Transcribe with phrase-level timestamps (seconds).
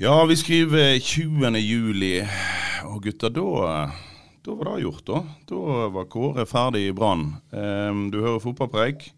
[0.00, 1.58] Ja, vi skriver 20.
[1.60, 2.22] juli,
[2.88, 3.82] og gutter, da,
[4.40, 5.18] da var det gjort, da.
[5.50, 7.26] Da var Kåre ferdig i Brann.
[7.52, 9.10] Um, du hører fotballpreik.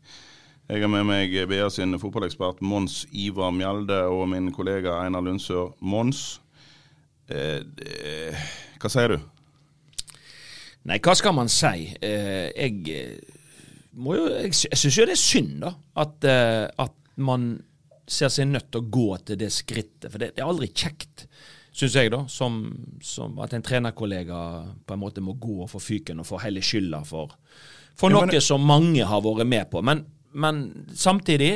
[0.66, 5.70] Jeg har med meg BA sin fotballekspert Mons Ivar Mjelde og min kollega Einar Lundsør.
[5.78, 6.40] Mons,
[7.30, 8.42] eh,
[8.82, 9.20] hva sier du?
[10.90, 11.92] Nei, hva skal man si?
[12.02, 13.42] Eh, jeg eh,
[13.94, 15.76] må jo Jeg, syns jo det er synd, da.
[15.94, 17.52] At, at man
[18.12, 20.08] ser seg nødt til å gå til det skrittet.
[20.12, 21.26] For det, det er aldri kjekt,
[21.72, 22.22] syns jeg, da.
[22.30, 22.58] Som,
[23.04, 24.40] som at en trenerkollega
[24.86, 27.32] på en måte må gå og få fyken og få hele skylda for,
[27.96, 29.82] for Ja, noe men- som mange har vært med på.
[29.84, 30.62] Men, men
[30.96, 31.54] samtidig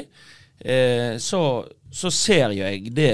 [0.61, 1.43] eh, så,
[1.93, 3.13] så ser jeg det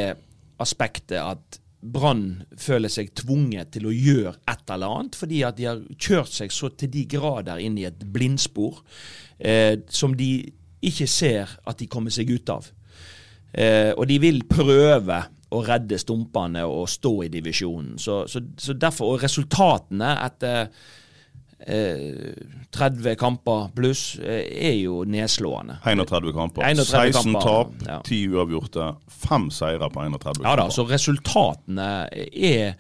[0.63, 5.65] aspektet at Brann føler seg tvunget til å gjøre et eller annet, fordi at de
[5.67, 8.79] har kjørt seg så til de grader inn i et blindspor
[9.43, 10.29] eh, som de
[10.87, 12.69] ikke ser at de kommer seg ut av.
[13.53, 15.21] Eh, og de vil prøve
[15.53, 17.99] å redde stumpene og stå i divisjonen.
[18.01, 20.71] Så, så, så derfor, Og resultatene etter
[21.61, 22.33] eh,
[22.73, 25.79] 30 kamper pluss eh, er jo nedslående.
[25.85, 26.67] 31 kamper.
[26.71, 28.01] 31 16 kamper, tap, ja.
[28.09, 28.91] 10 uavgjorte,
[29.29, 30.49] 5 seire på 31 kamper.
[30.49, 31.91] Ja da, så resultatene
[32.33, 32.77] er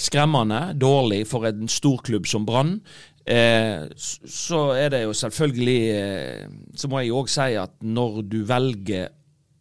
[0.00, 2.78] skremmende dårlig for en storklubb som Brann.
[3.24, 8.38] Eh, så er det jo selvfølgelig eh, Så må jeg òg si at når du
[8.48, 9.10] velger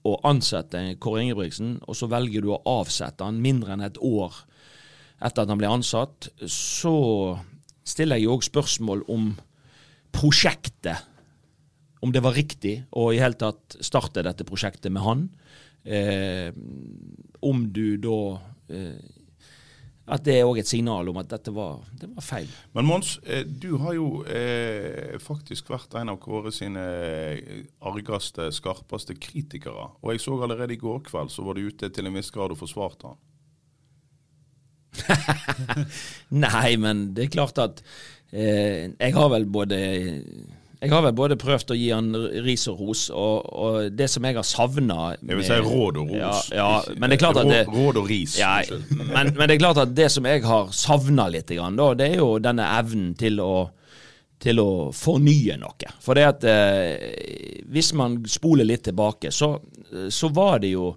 [0.07, 4.45] å ansette Kåre Ingebrigtsen, og så velger du å avsette han mindre enn et år
[5.19, 6.95] etter at han ble ansatt, så
[7.87, 9.33] stiller jeg jo òg spørsmål om
[10.15, 11.07] prosjektet.
[11.99, 15.25] Om det var riktig å i hele tatt starte dette prosjektet med han.
[15.83, 16.55] Eh,
[17.43, 18.19] om du da
[18.71, 18.95] eh,
[20.09, 22.49] At det er òg et signal om at dette var, det var feil.
[22.73, 28.49] Men Mons, eh, du har jo eh, faktisk vært en av Kåre sine eh, argeste,
[28.55, 29.91] skarpeste kritikere.
[30.01, 32.55] Og jeg så allerede i går kveld så var du ute til en viss grad
[32.55, 33.19] og forsvarte han.
[36.45, 37.83] Nei, men det er klart at
[38.33, 39.77] eh, jeg har vel både
[40.79, 42.13] jeg har vel både prøvd å gi han
[42.45, 46.13] ris og ros, og, og det som jeg har savna Jeg vil si råd og
[46.13, 46.45] ros.
[46.53, 48.37] Ja, ja, men det er klart at det, råd, og ris.
[48.39, 48.53] Ja,
[48.95, 52.29] men, men det er klart at det som jeg har savna litt, det er jo
[52.39, 53.51] denne evnen til å,
[54.39, 55.91] til å fornye noe.
[55.99, 59.57] For det at eh, hvis man spoler litt tilbake, så,
[60.07, 60.93] så var det jo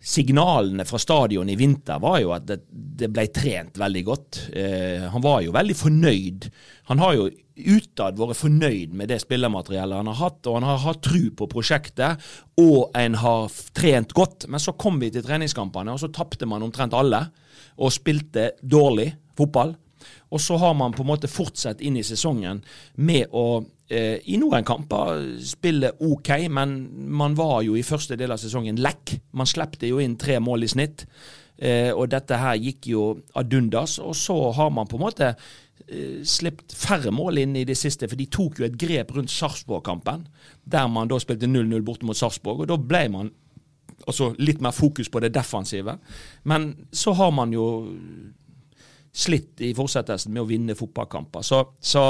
[0.00, 4.38] Signalene fra stadion i vinter var jo at det, det ble trent veldig godt.
[4.56, 6.46] Eh, han var jo veldig fornøyd.
[6.88, 7.26] Han har jo
[7.60, 11.50] utad vært fornøyd med det spillermateriellet han har hatt, og han har hatt tru på
[11.52, 12.30] prosjektet,
[12.60, 14.48] og en har trent godt.
[14.48, 17.26] Men så kom vi til treningskampene, og så tapte man omtrent alle,
[17.76, 19.76] og spilte dårlig fotball.
[20.32, 22.62] Og så har man på en måte fortsatt inn i sesongen
[22.96, 26.74] med å i noen kamper spille OK, men
[27.10, 29.16] man var jo i første del av sesongen lekk.
[29.34, 31.06] Man slepte jo inn tre mål i snitt.
[31.60, 33.02] Eh, og dette her gikk jo
[33.36, 33.98] ad undas.
[34.00, 38.08] Og så har man på en måte eh, sluppet færre mål inn i det siste,
[38.08, 40.24] for de tok jo et grep rundt Sarpsborg-kampen,
[40.64, 42.64] der man da spilte 0-0 borte mot Sarpsborg.
[42.64, 43.32] Og da ble man
[44.08, 45.98] altså litt mer fokus på det defensive.
[46.48, 47.66] Men så har man jo
[49.12, 51.44] slitt i fortsettelsen med å vinne fotballkamper.
[51.44, 52.02] Så, så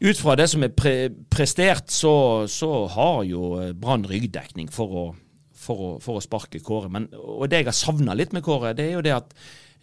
[0.00, 0.94] ut fra det som er pre
[1.30, 5.14] prestert, så, så har jo Brann ryggdekning for
[5.64, 6.90] for, for å sparke Kåre.
[6.92, 9.32] Men, og det jeg har savna litt med Kåre, det er jo det at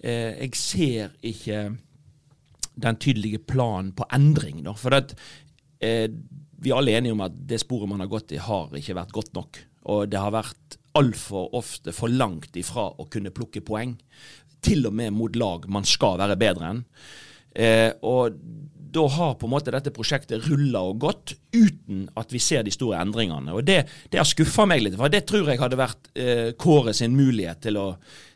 [0.03, 1.63] eh, jeg ser ikke
[2.81, 4.61] den tydelige planen på endring.
[4.65, 4.75] Da.
[4.79, 5.15] For at,
[5.83, 6.07] eh,
[6.61, 9.15] vi er alle enige om at det sporet man har gått i, har ikke vært
[9.15, 9.63] godt nok.
[9.91, 13.95] Og det har vært altfor ofte for langt ifra å kunne plukke poeng.
[14.61, 16.83] Til og med mot lag man skal være bedre enn.
[17.51, 18.37] Eh, og
[18.91, 22.73] da har på en måte dette prosjektet rulla og gått uten at vi ser de
[22.73, 23.53] store endringene.
[23.55, 23.79] Og Det,
[24.11, 27.61] det har skuffa meg litt, for det tror jeg hadde vært eh, Kåre sin mulighet
[27.63, 27.87] til å,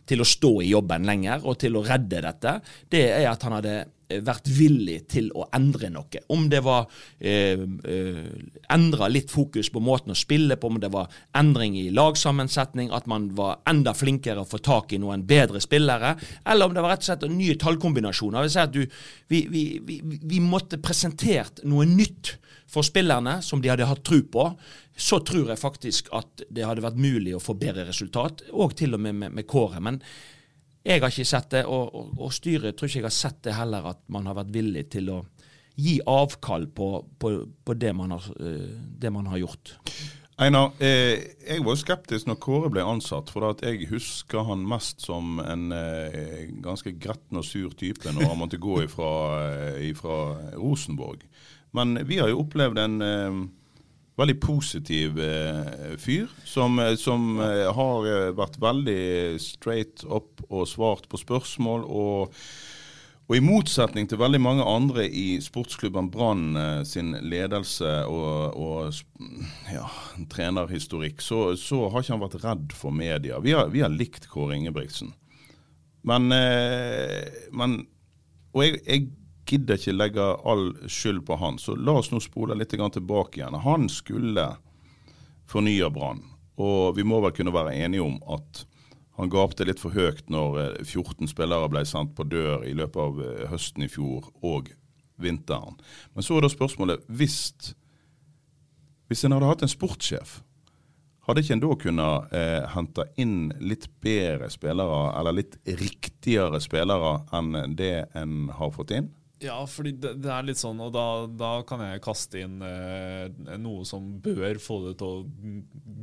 [0.08, 2.56] til å stå i jobben lenger og til å redde dette.
[2.92, 3.76] Det er at han hadde
[4.10, 6.22] vært villig til å endre noe.
[6.32, 6.86] Om det var
[7.20, 8.22] eh, eh,
[8.74, 13.10] endra litt fokus på måten å spille på, om det var endring i lagsammensetning, at
[13.10, 16.16] man var enda flinkere å få tak i noen bedre spillere,
[16.46, 18.40] eller om det var rett og slett nye tallkombinasjoner.
[18.40, 18.82] Jeg vil si at du,
[19.34, 22.36] vi, vi, vi, vi måtte presentert noe nytt
[22.70, 24.48] for spillerne som de hadde hatt tro på,
[24.96, 28.96] så tror jeg faktisk at det hadde vært mulig å få bedre resultat, og til
[28.96, 29.82] og med med, med Kåre.
[29.84, 30.00] Men
[30.86, 33.56] jeg har ikke sett det, og, og, og, styret tror ikke jeg har sett det
[33.58, 35.24] heller, at man har vært villig til å
[35.76, 36.90] gi avkall på,
[37.20, 37.32] på,
[37.66, 38.70] på det, man har, uh,
[39.02, 39.74] det, man har, gjort.
[40.36, 41.16] Einar, eh,
[41.48, 46.50] jeg var skeptisk når Kåre ble ansatt, for jeg husker han mest som en eh,
[46.64, 49.12] ganske gretten og sur type når han måtte gå ifra,
[49.48, 50.18] eh, ifra
[50.60, 51.24] Rosenborg.
[51.76, 53.40] Men vi har jo opplevd en eh,
[54.20, 60.68] veldig positiv eh, fyr, som, eh, som eh, har eh, vært veldig straight up og
[60.72, 61.84] svart på spørsmål.
[61.84, 62.40] Og,
[63.26, 69.74] og i motsetning til veldig mange andre i sportsklubben Brann eh, sin ledelse og, og
[69.74, 69.90] ja,
[70.32, 73.42] trenerhistorikk, så, så, har ikke han vært redd for media.
[73.44, 75.12] Vi har, vi har likt Kåre Ingebrigtsen.
[76.06, 77.72] Men, men
[78.54, 79.08] Og jeg, jeg
[79.46, 81.60] gidder ikke legge all skyld på han.
[81.62, 83.60] Så la oss nå spole litt tilbake igjen.
[83.66, 84.56] Han skulle
[85.50, 86.24] fornye Brann.
[86.62, 88.66] Og vi må vel kunne være enige om at
[89.16, 93.00] han gapte litt for høyt når 14 eh, spillere ble sendt på dør i løpet
[93.00, 94.72] av eh, høsten i fjor og
[95.22, 95.78] vinteren.
[96.16, 97.38] Men så er da spørsmålet hvis,
[99.08, 100.42] hvis en hadde hatt en sportssjef,
[101.26, 107.18] hadde ikke en da kunnet eh, hente inn litt bedre spillere, eller litt riktigere spillere
[107.36, 109.14] enn det en har fått inn?
[109.46, 113.30] Ja, fordi det, det, er litt sånn, og da, da kan jeg kaste inn eh,
[113.62, 115.56] noe som bør få det til å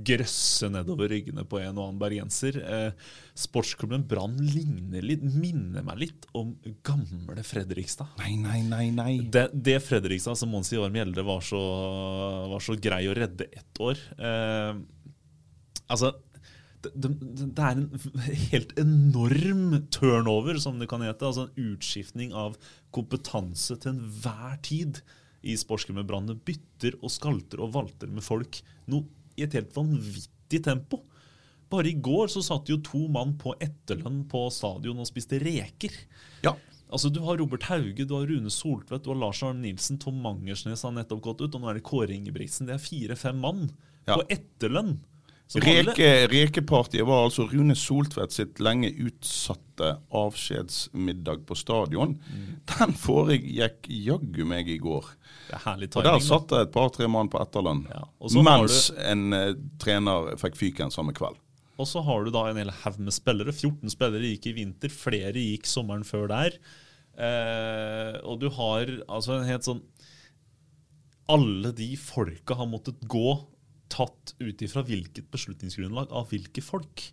[0.06, 2.58] grøsse nedover ryggene på en og annen bergenser.
[2.62, 6.54] Eh, sportsklubben Brann ligner litt, minner meg litt om
[6.86, 8.14] gamle Fredrikstad.
[8.22, 9.12] Nei, nei, nei, nei.
[9.22, 14.00] Det, det Fredrikstad som Mons Ivar Mjelde var, var, så grei å redde ett år.
[14.18, 14.76] Eh,
[15.92, 16.14] altså
[16.82, 17.10] det,
[17.42, 17.88] det, er en
[18.52, 19.64] helt enorm
[19.94, 21.28] turnover, som det kan hete.
[21.28, 22.58] Altså en utskiftning av
[22.94, 25.02] kompetanse til enhver tid
[25.42, 26.34] i sportsklubben.
[26.46, 29.06] Bytter og skalter og valter med folk noe
[29.38, 31.02] i et helt vanvittig tempo.
[31.72, 35.94] Bare i går så satt jo to mann på etterlønn på stadion og spiste reker.
[36.44, 36.52] Ja.
[36.92, 40.18] Altså Du har Robert Hauge, du har Rune Soltvedt, du har Lars Arne Nilsen, Tom
[40.20, 42.68] Mangersnes har nettopp gått ut, og nå er det Kåre Ingebrigtsen.
[42.68, 43.64] Det er fire-fem mann
[44.04, 44.18] ja.
[44.18, 44.98] på etterlønn.
[45.60, 52.14] Reke, rekepartiet var altså Rune Soltvedt sitt lenge utsatte avskjedsmiddag på stadion.
[52.24, 52.46] Mm.
[52.72, 55.10] Den foregikk jaggu meg i går.
[55.50, 57.84] Det er herlig timing, og Der satt det et par-tre mann på etterlønn.
[57.92, 58.06] Ja.
[58.40, 59.00] Mens du...
[59.04, 59.52] en uh,
[59.82, 61.36] trener fikk fyken samme kveld.
[61.80, 63.52] Og så har du da en hel haug med spillere.
[63.52, 66.58] 14 spillere gikk i vinter, flere gikk sommeren før der.
[67.12, 69.82] Uh, og du har altså en helt sånn
[71.28, 73.34] Alle de folka har måttet gå
[73.92, 77.04] tatt ut ifra hvilket beslutningsgrunnlag av hvilke folk.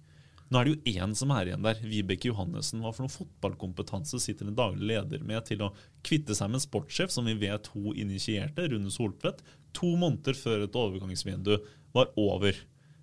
[0.49, 1.81] Nå er det jo én som er igjen der.
[1.85, 2.81] Vibeke Johannessen.
[2.81, 5.73] Hva for noen fotballkompetanse sitter en daglig leder med til å
[6.05, 9.43] kvitte seg med en sportssjef som vi vet hun initierte, Rune Soltvedt,
[9.77, 11.59] to måneder før et overgangsvindu
[11.93, 12.57] var over.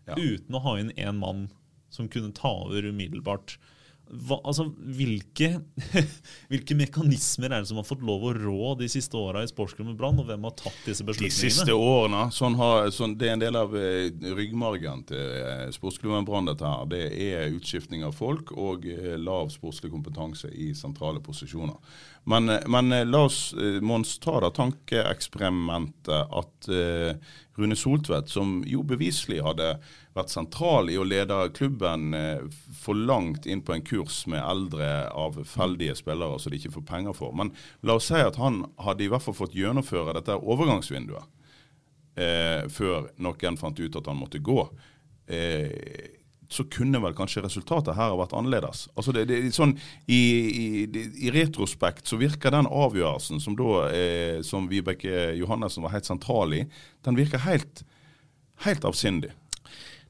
[0.08, 0.18] Ja.
[0.18, 1.46] Uten å ha inn én mann
[1.92, 3.56] som kunne ta over umiddelbart
[4.06, 5.48] hva, altså, hvilke,
[6.50, 9.96] hvilke, mekanismer er det som har fått lov å rå de siste åra i sportsklubben
[9.98, 11.48] Brann, og hvem har tatt disse beslutningene?
[11.48, 14.06] De siste årene, sånn har, sånn, Det er en del av eh,
[14.38, 16.46] ryggmargen til eh, sportsklubben Brann.
[16.46, 21.80] dette her, Det er utskiftning av folk og eh, lav sportslig kompetanse i sentrale posisjoner.
[22.26, 26.68] Men, men eh, la oss, eh, Mons, ta da tankeeksperimentet at
[27.56, 29.68] Rune Soltvedt, som jo beviselig hadde
[30.16, 32.10] vært sentral i å lede klubben
[32.82, 37.16] for langt inn på en kurs med eldre avfeldige spillere som de ikke får penger
[37.16, 37.32] for.
[37.36, 37.54] Men
[37.86, 41.24] la oss si at han hadde i hvert fall fått gjennomføre dette overgangsvinduet
[42.20, 44.60] uh, før noen fant ut at han måtte gå.
[45.26, 46.15] Eh,
[46.48, 48.86] så kunne vel kanskje resultatet her ha vært annerledes.
[48.94, 49.74] Altså det, det, sånn,
[50.06, 50.66] i, i,
[51.26, 56.54] i, retrospekt så virker den avgjørelsen som da, eh, som Vibeke Johannessen var helt sentral
[56.54, 56.62] i,
[57.06, 57.82] den virker helt,
[58.66, 59.32] helt avsindig.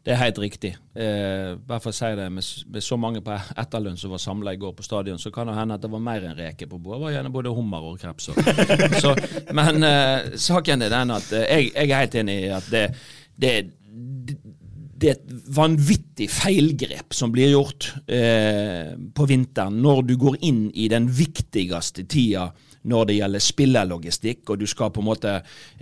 [0.06, 0.68] Det er helt riktig.
[0.94, 4.52] Eh, bare for å si det, med, med, så mange på etterlønn som var samla
[4.54, 6.78] i går på stadion, så kan det hende at det var mer enn reker på
[6.78, 7.00] bordet.
[7.00, 8.28] Det var gjerne både hummer og kreps.
[9.02, 9.16] så,
[9.58, 12.84] men eh, saken er den at eh, jeg, jeg, er helt enig i at det,
[13.34, 13.52] det,
[14.96, 20.66] det er et vanvittig feilgrep som blir gjort eh, på vinteren når du går inn
[20.72, 22.48] i den viktigste tida
[22.86, 25.32] når det gjelder spillerlogistikk, og du skal på en måte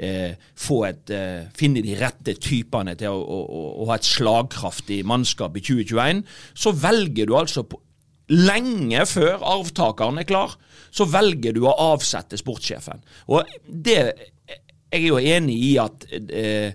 [0.01, 5.03] eh, et, eh, finne de rette typene til å, å, å, å, ha et slagkraftig
[5.07, 6.25] mannskap i 2021,
[6.57, 7.81] så velger du altså på
[8.33, 10.57] lenge før arvtakeren er klar,
[10.95, 13.05] så velger du å avsette sportssjefen.
[13.29, 14.31] Og det
[14.95, 16.73] Jeg er jo enig i at eh,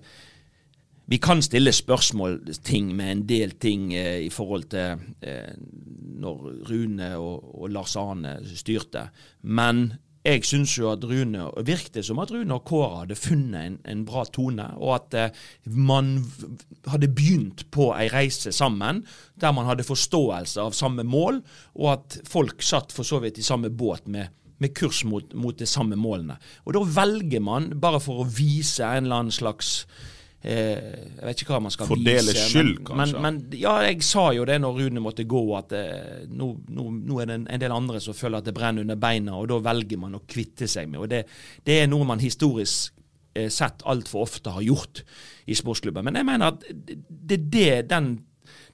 [1.10, 5.56] vi kan stille spørsmål ting med en del ting eh, i forhold til eh,
[6.22, 9.08] når Rune og, og Lars Arne styrte.
[9.42, 9.88] Men
[10.26, 14.04] jeg syns jo at Rune virket som at Rune og Kåre hadde funnet en, en
[14.06, 15.40] bra tone, og at eh,
[15.74, 16.12] man
[16.92, 19.02] hadde begynt på ei reise sammen
[19.40, 21.42] der man hadde forståelse av samme mål,
[21.80, 25.58] og at folk satt for så vidt i samme båt med, med kurs mot, mot
[25.58, 26.38] de samme målene.
[26.68, 29.88] Og da velger man, bare for å vise en eller annen slags
[30.40, 32.46] Jeg vet ikke hva man skal Fordele vise.
[32.48, 33.20] skyld, men, kanskje?
[33.20, 36.86] Men, men ja, jeg sa jo det når Rune måtte gå, at eh, nå, nå,
[37.10, 39.50] nå er det en, en del andre som føler at det brenner under beina, og
[39.52, 41.02] da velger man å kvitte seg med.
[41.04, 41.26] Og det,
[41.68, 42.96] det er noe man historisk
[43.36, 45.04] eh, sett altfor ofte har gjort
[45.50, 46.08] i sportsklubben.
[46.08, 48.14] Men jeg mener at det, det, den,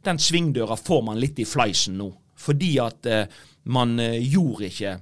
[0.05, 2.11] den svingdøra får man litt i fleisen nå.
[2.45, 3.25] Fordi at eh,
[3.73, 4.97] man eh, gjorde ikke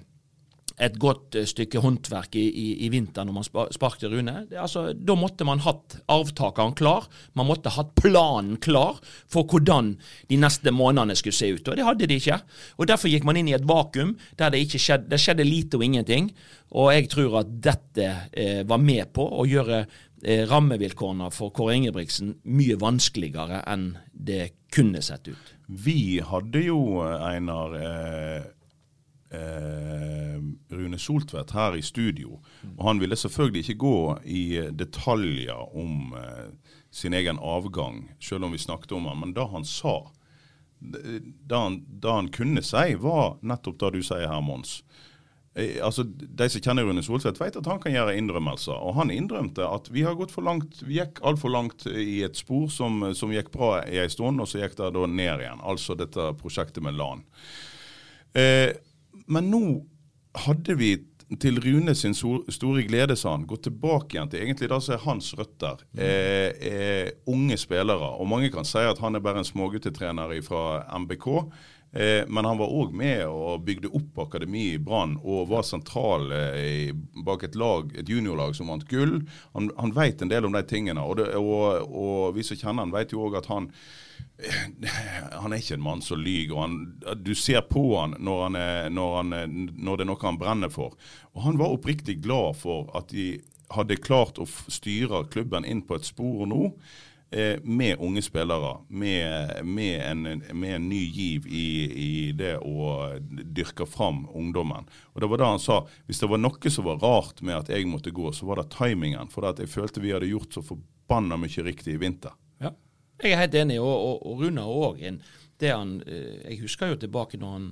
[0.81, 4.35] et godt eh, stykke håndverk i, i, i vinter når man spa- sparket Rune.
[4.49, 7.07] Det, altså, da måtte man hatt arvtakeren klar.
[7.37, 8.99] Man måtte hatt planen klar
[9.31, 9.93] for hvordan
[10.31, 11.67] de neste månedene skulle se ut.
[11.67, 12.39] Og det hadde de ikke.
[12.77, 15.85] Og Derfor gikk man inn i et vakuum der det skjedde, det skjedde lite og
[15.85, 16.31] ingenting.
[16.73, 21.77] Og jeg tror at dette eh, var med på å gjøre eh, rammevilkårene for Kåre
[21.77, 25.53] Ingebrigtsen mye vanskeligere enn det kunne sett ut.
[25.67, 28.41] Vi hadde jo, Einar, eh,
[29.33, 30.37] eh,
[30.73, 32.39] Rune Soltvedt her i studio.
[32.77, 38.53] Og han ville selvfølgelig ikke gå i detaljer om eh, sin egen avgang, selv om
[38.53, 39.19] vi snakket om han.
[39.19, 39.97] Men det han sa,
[40.79, 44.81] det han, han kunne si, var nettopp det du sier her, Mons.
[45.55, 48.73] Eh, altså, De som kjenner Rune Soltvedt, vet at han kan gjøre innrømmelser.
[48.73, 52.39] Og han innrømte at vi har gått for langt, vi gikk altfor langt i et
[52.39, 55.61] spor som, som gikk bra i en stund, og så gikk det da ned igjen.
[55.61, 57.23] Altså dette prosjektet med LAN.
[58.33, 58.73] Eh,
[59.27, 59.63] men nå
[60.43, 60.95] hadde vi
[61.39, 65.05] til Rune sin store glede, sa han, gått tilbake igjen til egentlig det som er
[65.05, 65.83] hans røtter.
[65.97, 68.11] Eh, eh, unge spillere.
[68.19, 71.27] Og mange kan si at han er bare en småguttetrener fra MBK.
[71.93, 76.31] Eh, men han var òg med og bygde opp akademiet i Brann og var sentral
[76.33, 76.89] eh,
[77.25, 79.19] bak et lag, et juniorlag som vant gull.
[79.53, 81.03] Han, han vet en del om de tingene.
[81.05, 83.69] Og, det, og, og vi som kjenner han, vet jo òg at han
[85.39, 86.73] han er ikke en mann som lyver.
[87.21, 89.33] Du ser på han når, han er, når, han
[89.77, 90.97] når det er noe han brenner for.
[91.33, 93.37] Og Han var oppriktig glad for at de
[93.73, 96.73] hadde klart å styre klubben inn på et spor nå.
[97.33, 101.67] Eh, med unge spillere, med, med, en, med en ny giv i,
[102.01, 104.85] i det å dyrke fram ungdommen.
[105.15, 105.79] Og det var da han sa.
[106.05, 108.67] Hvis det var noe som var rart med at jeg måtte gå, så var det
[108.75, 109.33] timingen.
[109.33, 112.37] For jeg følte vi hadde gjort så forbanna mye riktig i vinter.
[112.61, 112.75] Ja.
[113.23, 115.01] Jeg er helt enig, og, og, og Runa òg.
[115.01, 115.19] Eh,
[115.63, 117.69] jeg husker jo tilbake når han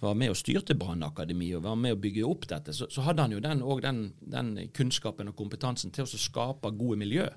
[0.00, 3.28] var med og styrte Brannakademiet og var med å bygge opp dette, så, så hadde
[3.28, 7.28] han jo den, den, den kunnskapen og kompetansen til å skape gode miljø.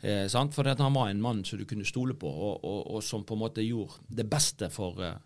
[0.00, 0.26] Eh?
[0.28, 3.36] For han var en mann som du kunne stole på, og, og, og som på
[3.36, 5.18] en måte gjorde det beste for, eh,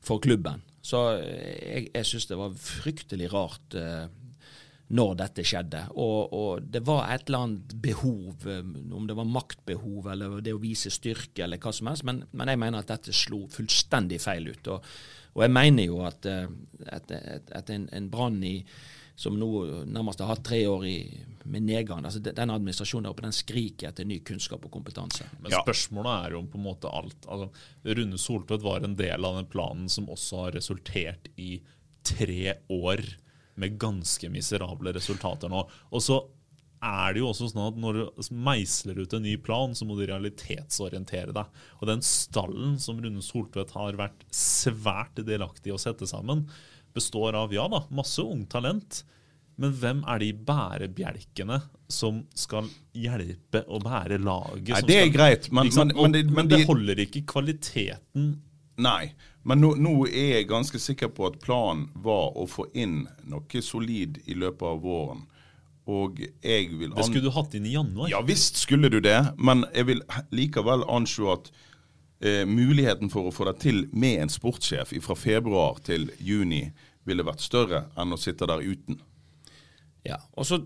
[0.00, 0.62] for klubben.
[0.86, 4.06] Så eh, jeg, jeg syns det var fryktelig rart eh,
[4.96, 5.82] når dette skjedde.
[5.98, 8.60] Og, og det var et eller annet behov, eh,
[8.94, 12.52] om det var maktbehov eller det å vise styrke eller hva som helst, men, men
[12.52, 14.74] jeg mener at dette slo fullstendig feil ut.
[14.74, 14.92] Og,
[15.36, 16.28] og jeg mener jo at,
[16.86, 17.10] at,
[17.52, 18.60] at en, en brann i
[19.16, 19.48] som nå
[19.88, 20.96] nærmest har hatt tre år i,
[21.46, 22.04] med nedgang.
[22.04, 25.24] altså de- Den administrasjonen der oppe den skriker etter ny kunnskap og kompetanse.
[25.40, 27.16] Men spørsmålet er jo om på en måte alt.
[27.26, 27.48] Altså,
[27.86, 31.60] Rune Soltvedt var en del av den planen som også har resultert i
[32.04, 33.00] tre år
[33.56, 35.62] med ganske miserable resultater nå.
[35.92, 36.20] Og så
[36.84, 39.96] er det jo også sånn at når du meisler ut en ny plan, så må
[39.96, 41.46] du realitetsorientere deg.
[41.80, 46.44] Og den stallen som Rune Soltvedt har vært svært delaktig i å sette sammen,
[46.96, 49.02] består av, ja da, masse ungt talent.
[49.56, 54.74] Men hvem er de bærebjelkene som skal hjelpe å bære laget?
[54.74, 57.24] Nei, det er skal- greit, men- liksom, men- men det- men det de- holder ikke
[57.26, 58.40] kvaliteten
[58.78, 63.06] Nei, men nå, nå er jeg ganske sikker på at planen var å få inn
[63.24, 65.22] noe solid i løpet av våren.
[65.88, 68.10] Og jeg vil Det skulle du hatt inn i januar.
[68.10, 71.50] Ja visst skulle du det, men jeg vil likevel anslå at
[72.20, 76.70] eh, muligheten for å få det til med en sportssjef fra februar til juni
[77.06, 79.00] ville vært større enn å sitte der uten.
[80.06, 80.60] Ja, og så,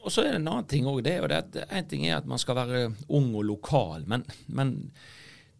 [0.00, 1.06] og så er det en annen ting òg.
[1.06, 4.74] En ting er at man skal være ung og lokal, men, men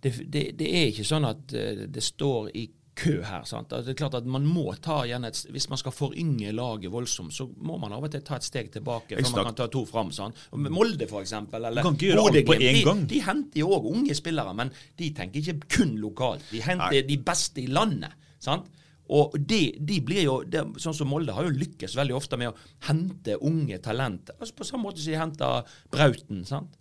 [0.02, 2.66] det, det, det er ikke sånn at eh, det står i
[3.00, 3.44] kø her.
[3.48, 3.72] sant?
[3.72, 6.92] Altså, det er klart at man må ta igjen et, Hvis man skal forynge laget
[6.92, 9.68] voldsomt, så må man av og til ta et steg tilbake før man kan ta
[9.72, 10.12] to fram.
[10.14, 10.38] sant?
[10.52, 11.34] Molde f.eks.
[11.56, 13.06] eller Bodø-Glimt.
[13.06, 16.44] De, de henter jo òg unge spillere, men de tenker ikke kun lokalt.
[16.52, 17.06] De henter Nei.
[17.08, 18.16] de beste i landet.
[18.40, 18.68] sant?
[19.10, 22.52] Og de, de blir jo, de, sånn som Molde har jo lykkes veldig ofte med
[22.52, 24.36] å hente unge talenter.
[24.38, 26.44] Altså På samme måte som de henter Brauten.
[26.46, 26.76] sant?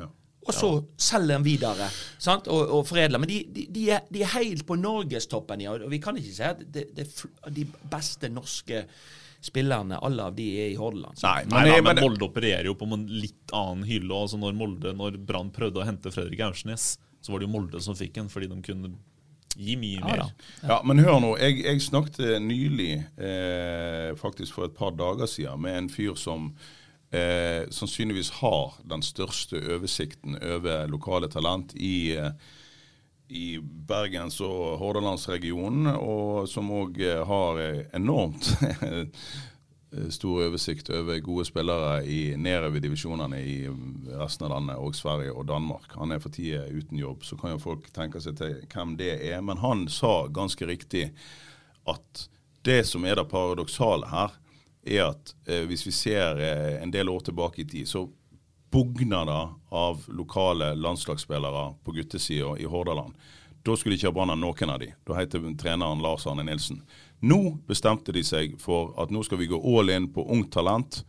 [0.00, 0.08] Ja.
[0.46, 2.48] Og så selger de videre sant?
[2.48, 3.20] Og, og foredler.
[3.20, 5.66] Men de, de, de, er, de er helt på norgestoppen.
[5.66, 5.76] Ja.
[5.76, 8.86] Og vi kan ikke si at det, det, er de beste norske
[9.44, 11.20] spillerne, alle av de er i Hordaland.
[11.20, 14.22] Nei, Nei, Nei, men, da, men men, Molde opererer jo på en litt annen hylle.
[14.24, 17.84] Altså når Molde, når Brann prøvde å hente Fredrik Aursnes, så var det jo Molde
[17.84, 18.96] som fikk en, fordi de kunne
[19.56, 20.22] gi mye Ja, mer.
[20.62, 21.34] Ja, ja, men hør nå.
[21.40, 26.50] Jeg, jeg snakket nylig, eh, faktisk for et par dager siden, med en fyr som
[27.12, 32.30] eh, sannsynligvis har den største oversikten over lokale talent i eh,
[33.34, 38.50] i Bergens- og Hordalandsregionen, og som òg har eh, enormt
[38.84, 39.06] eh,
[40.10, 43.56] stor oversikt over gode spillere i nedover divisjonene i
[44.18, 45.92] resten av landet, og Sverige og Danmark.
[45.98, 49.12] Han er for tida uten jobb, så kan jo folk tenke seg til hvem det
[49.30, 49.42] er.
[49.44, 51.10] Men han sa ganske riktig
[51.90, 52.26] at
[52.64, 54.34] det som er det paradoksale her,
[54.84, 58.06] er at eh, hvis vi ser eh, en del år tilbake i tid, så
[58.74, 59.42] bugner det
[59.76, 63.14] av lokale landslagsspillere på guttesida i Hordaland.
[63.64, 64.90] Da skulle ikke Brann ha noen av de.
[65.06, 66.82] Da heter treneren Lars Arne Nilsen.
[67.24, 71.04] Nå bestemte de seg for at nå skal vi gå all in på ungt talent.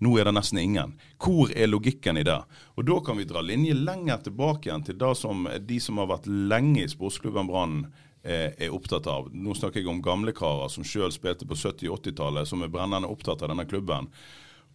[0.00, 0.94] Nå er det nesten ingen.
[1.20, 2.38] Hvor er logikken i det?
[2.80, 6.08] Og Da kan vi dra linje lenger tilbake igjen til det som de som har
[6.08, 7.82] vært lenge i sportsklubben Brann
[8.24, 9.28] eh, er opptatt av.
[9.34, 13.12] Nå snakker jeg om gamle karer som sjøl spilte på 70- 80-tallet, som er brennende
[13.12, 14.08] opptatt av denne klubben.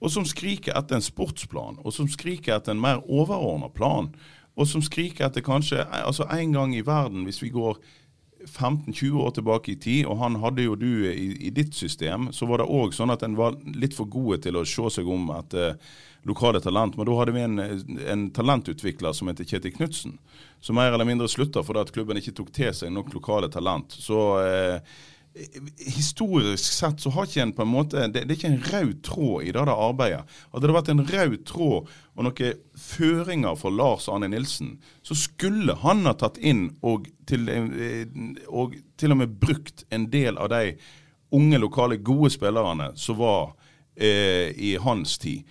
[0.04, 4.14] Og som skriker etter en sportsplan, og som skriker etter en mer overordna plan.
[4.54, 7.82] Og som skriker etter kanskje altså en gang i verden, hvis vi går
[8.46, 12.48] 15-20 år tilbake i tid, og han hadde jo du i, i ditt system, så
[12.50, 15.32] var det òg sånn at en var litt for gode til å se seg om
[15.36, 15.76] etter
[16.26, 16.98] lokale talent.
[16.98, 17.60] Men da hadde vi en,
[18.10, 20.18] en talentutvikler som heter Kjetil Knutsen,
[20.62, 23.94] som mer eller mindre slutta fordi at klubben ikke tok til seg nok lokale talent.
[23.94, 24.96] Så eh,
[25.78, 28.94] historisk sett så har ikke en på en måte Det, det er ikke en rød
[29.04, 30.36] tråd i det det arbeidet.
[30.54, 35.76] Hadde det vært en rød tråd og noen føringer for Lars Arne Nilsen, så skulle
[35.82, 38.06] han ha tatt inn og til, eh,
[38.48, 40.78] og til og med brukt en del av de
[41.36, 43.52] unge, lokale, gode spillerne som var
[43.96, 45.44] eh, i hans tid.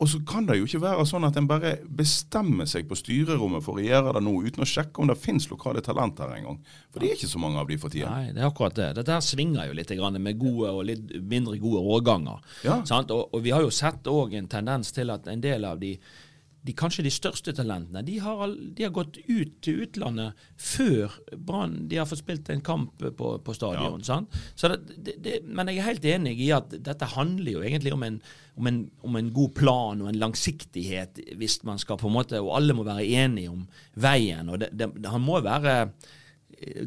[0.00, 3.62] Og så kan det jo ikke være sånn at en bare bestemmer seg på styrerommet
[3.62, 6.58] for å gjøre det nå, uten å sjekke om det finnes lokale talenter engang.
[6.90, 8.10] For det er ikke så mange av de for tida.
[8.10, 8.88] Nei, det er akkurat det.
[8.98, 12.42] Dette her svinger jo litt med gode og litt mindre gode årganger.
[12.66, 12.80] Ja.
[12.88, 13.14] Sant?
[13.14, 15.94] Og, og vi har jo sett òg en tendens til at en del av de,
[16.62, 21.88] de kanskje de største talentene, de har, de har gått ut til utlandet før Brann
[21.90, 24.04] de har fått spilt en kamp på, på stadion.
[24.06, 27.94] Så det, det, det, men jeg er helt enig i at dette handler jo egentlig
[27.96, 28.20] om en,
[28.54, 32.38] om, en, om en god plan og en langsiktighet, hvis man skal på en måte,
[32.38, 33.66] og alle må være enige om
[33.98, 34.52] veien.
[34.52, 34.62] og
[35.10, 35.76] Han må være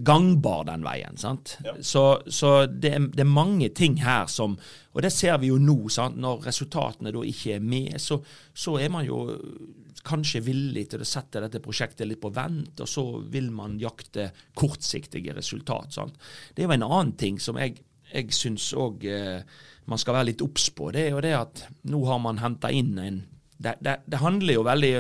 [0.06, 1.18] gangbar, den veien.
[1.18, 1.58] sant?
[1.82, 4.58] Så, så det, er, det er mange ting her som
[4.96, 5.90] Og det ser vi jo nå.
[5.92, 6.18] sant?
[6.22, 8.22] Når resultatene da ikke er med, så,
[8.54, 9.26] så er man jo
[10.06, 14.30] kanskje villig til å sette dette prosjektet litt på vent, og så vil man jakte
[14.56, 15.96] kortsiktige resultat.
[15.98, 16.20] sant?
[16.54, 17.80] Det er jo en annen ting som jeg,
[18.12, 19.42] jeg syns òg eh,
[19.90, 20.92] man skal være litt obs på.
[20.94, 23.24] Det er jo det at nå har man henta inn en
[23.56, 24.96] det, det, det handler jo veldig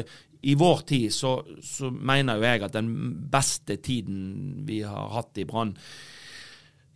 [0.46, 2.92] i vår tid så, så mener jo jeg at den
[3.34, 4.20] beste tiden
[4.68, 5.74] vi har hatt i Brann,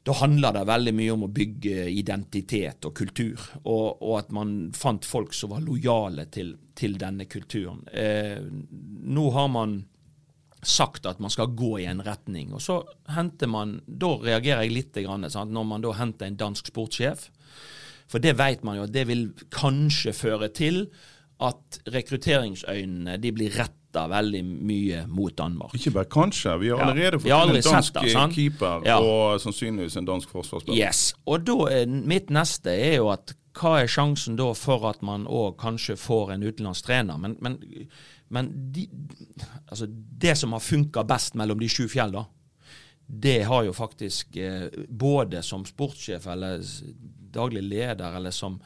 [0.05, 4.53] da handler det veldig mye om å bygge identitet og kultur, og, og at man
[4.77, 7.81] fant folk som var lojale til, til denne kulturen.
[7.89, 9.79] Eh, nå har man
[10.61, 12.81] sagt at man skal gå i en retning, og så
[13.15, 15.53] henter man Da reagerer jeg litt grann, sant?
[15.55, 17.29] når man da henter en dansk sportssjef.
[18.09, 20.85] For det vet man jo at det vil kanskje føre til
[21.39, 25.73] at rekrutteringsøynene de blir retta veldig mye mot Danmark.
[25.77, 26.57] Ikke bare kanskje.
[26.61, 28.99] Vi har allerede ja, fått en dansk det, keeper Ja.
[28.99, 30.77] og sannsynligvis en dansk forsvarsspiller.
[30.77, 31.13] Yes.
[31.25, 35.57] Og da mitt neste er jo at hva er sjansen da for at man òg
[35.59, 37.17] kanskje får en utenlandsk trener?
[37.17, 37.57] Men, men,
[38.29, 38.85] men de,
[39.67, 42.25] altså det som har funka best mellom de sju fjell, da,
[43.09, 46.61] det har jo faktisk eh, både som sportssjef eller
[47.33, 48.59] daglig leder eller som,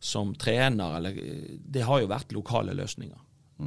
[0.00, 3.18] som trener, eller, eh, det har jo vært lokale løsninger.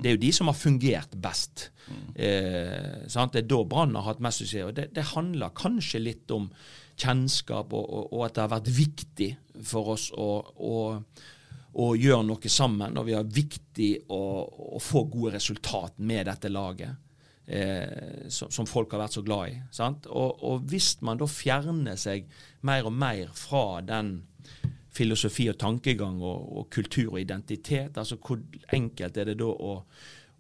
[0.02, 1.68] Det er jo de som har fungert best.
[2.16, 3.36] Eh, sant?
[3.36, 4.66] Det er da Brann har hatt mest suksess.
[4.66, 6.50] og det, det handler kanskje litt om
[6.98, 9.30] kjennskap, og, og, og at det har vært viktig
[9.70, 10.76] for oss å, å,
[11.74, 12.98] å gjøre noe sammen.
[12.98, 14.24] Og vi har viktig å,
[14.78, 17.00] å få gode resultat med dette laget.
[17.46, 19.56] Eh, som, som folk har vært så glad i.
[19.76, 20.08] Sant?
[20.08, 22.30] Og, og hvis man da fjerner seg
[22.64, 24.22] mer og mer fra den
[24.94, 28.42] filosofi og tankegang og, og kultur og identitet, altså hvor
[28.74, 29.78] enkelt er det da å,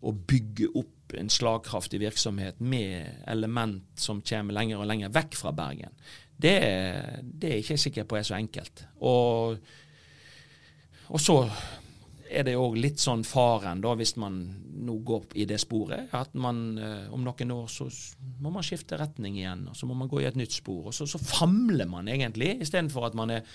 [0.03, 5.53] å bygge opp en slagkraftig virksomhet med element som kommer lenger og lenger vekk fra
[5.55, 5.93] Bergen.
[6.37, 6.57] det,
[7.23, 8.85] det er jeg ikke sikker på er så enkelt.
[9.05, 9.57] Og,
[11.09, 11.37] og så
[12.33, 14.39] er det òg litt sånn faren, da, hvis man
[14.83, 17.87] nå går i det sporet, at man eh, om noen år så
[18.41, 20.89] må man skifte retning igjen, og så må man gå i et nytt spor.
[20.89, 23.45] Og så, så famler man egentlig, istedenfor at man er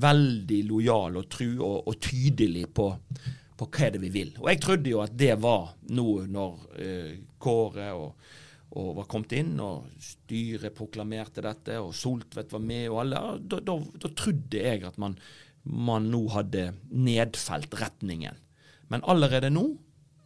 [0.00, 2.88] veldig lojal og tru og, og tydelig på,
[3.58, 4.32] på hva er det vi vil.
[4.40, 8.24] Og jeg trodde jo at det var nå når eh, Kåre og,
[8.78, 13.22] og var kommet inn, og styret proklamerte dette, og Soltvedt var med, og alle.
[13.44, 15.18] Da, trodde jeg at man,
[15.64, 18.38] man nå hadde nedfelt retningen.
[18.92, 19.66] Men allerede nå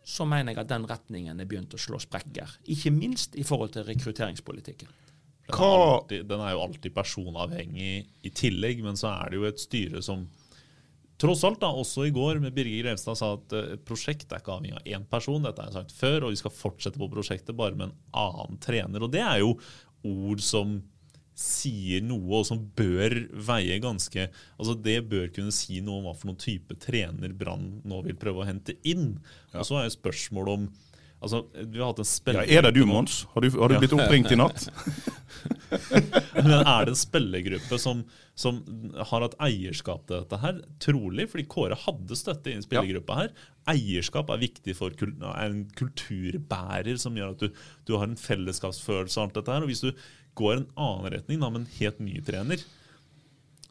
[0.07, 2.61] så mener jeg at den retningen er begynt å slå sprekker.
[2.71, 4.93] Ikke minst i forhold til rekrutteringspolitikken.
[5.47, 7.93] Den er, alltid, den er jo alltid personavhengig
[8.27, 10.25] i tillegg, men så er det jo et styre som
[11.23, 14.43] tross alt, da, også i går med Birger Grevstad sa at eh, et prosjekt er
[14.43, 17.09] ikke avhengig av én person, dette har jeg sagt før, og vi skal fortsette på
[17.13, 19.07] prosjektet bare med en annen trener.
[19.07, 19.55] Og det er jo
[20.07, 20.77] ord som
[21.37, 23.13] sier noe, og som bør
[23.45, 24.23] veie ganske
[24.57, 28.17] Altså Det bør kunne si noe om hva for noen type trener Brann nå vil
[28.17, 29.19] prøve å hente inn.
[29.53, 30.71] Og så er jo spørsmålet om
[31.25, 33.23] Altså, vi har hatt en Ja, er det du, Mons?
[33.33, 34.67] Har du, har du blitt oppringt i natt?
[36.37, 38.03] Men er det en spillergruppe som,
[38.39, 38.61] som
[38.99, 40.61] har hatt eierskap til dette her?
[40.83, 43.33] Trolig, fordi Kåre hadde støtte i en spillergruppa her.
[43.73, 49.19] Eierskap er viktig for er en kulturbærer som gjør at du, du har en fellesskapsfølelse
[49.19, 49.65] og alt dette her.
[49.65, 49.91] Og hvis du
[50.37, 52.61] går en annen retning da, med en helt ny trener,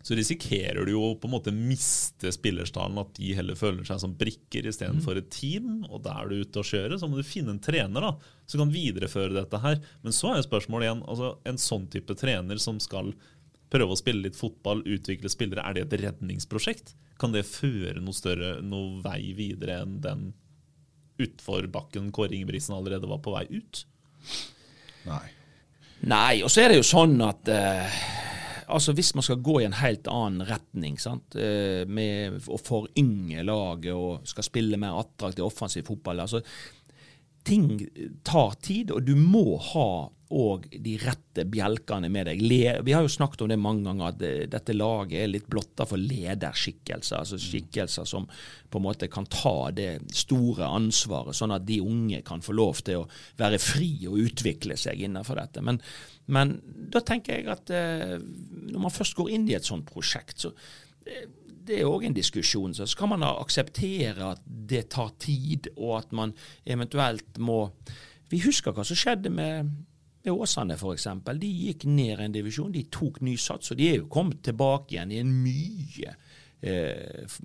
[0.06, 4.12] så risikerer du jo på en måte miste spillerstallen, at de heller føler seg som
[4.14, 5.80] brikker istedenfor et team.
[5.90, 8.12] Og da er du ute og kjøre, så må du finne en trener da,
[8.46, 9.80] som kan videreføre dette her.
[10.06, 13.16] Men så er jo spørsmålet igjen, altså en sånn type trener som skal
[13.74, 16.94] prøve å spille litt fotball, utvikle spillere, er det et redningsprosjekt?
[17.18, 20.28] Kan det føre noe større, noe vei videre enn den
[21.18, 23.82] utforbakken Kåre Ingebrigtsen allerede var på vei ut?
[25.10, 25.26] Nei.
[26.06, 28.00] Nei, og så er det jo sånn at eh,
[28.68, 31.36] altså hvis man skal gå i en helt annen retning, sant?
[31.36, 36.42] Eh, med å forynge laget og skal spille mer attraktiv offensiv fotball altså,
[37.46, 37.70] Ting
[38.26, 39.90] tar tid, og du må ha
[40.34, 42.42] og de rette bjelkene med deg.
[42.42, 45.46] Le, vi har jo snakket om det mange ganger, at eh, dette laget er litt
[45.52, 47.20] blotta for lederskikkelser.
[47.22, 52.24] altså Skikkelser som på en måte kan ta det store ansvaret, sånn at de unge
[52.26, 55.62] kan få lov til å være fri og utvikle seg innenfor dette.
[55.66, 55.80] Men,
[56.26, 60.42] men da tenker jeg at eh, når man først går inn i et sånt prosjekt,
[60.42, 60.56] så
[61.06, 61.30] eh,
[61.68, 62.76] det er òg en diskusjon.
[62.78, 67.70] Så skal man da akseptere at det tar tid, og at man eventuelt må
[68.34, 69.68] Vi husker hva som skjedde med,
[70.26, 71.06] med Åsane, f.eks.
[71.38, 74.96] De gikk ned en divisjon, de tok ny sats, og de er jo kommet tilbake
[74.96, 76.16] igjen i en mye
[76.66, 77.38] eh,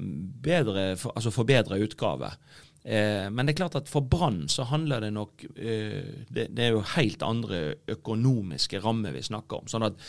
[0.46, 2.33] bedre, altså forbedra utgave.
[2.80, 6.72] Eh, men det er klart at for Brann så handler det nok eh, det er
[6.72, 9.68] jo helt andre økonomiske rammer vi snakker om.
[9.68, 10.00] sånn at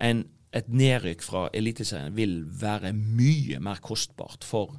[0.00, 0.24] en
[0.54, 4.76] et nedrykk fra Eliteserien vil være mye mer kostbart for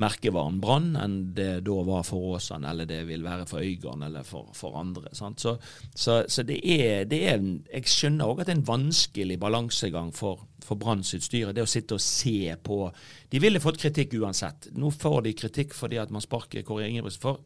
[0.00, 4.24] merkevaren Brann enn det da var for Åsane, eller det vil være for Øygarden eller
[4.24, 5.10] for, for andre.
[5.14, 8.66] Så, så, så det, er, det er en- Jeg skjønner òg at det er en
[8.70, 12.78] vanskelig balansegang for, for Brann sitt styre, det å sitte og se på
[13.30, 14.70] De ville fått kritikk uansett.
[14.74, 17.22] Nå får de kritikk fordi at man sparker Kåre Ingebrigtsen.
[17.22, 17.44] For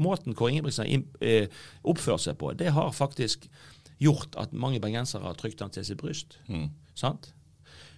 [0.00, 1.46] måten Kåre Ingebrigtsen eh,
[1.84, 3.46] oppført seg på, det har faktisk
[4.02, 6.40] gjort at mange bergensere har trykt han til sitt bryst.
[6.94, 7.32] Sant?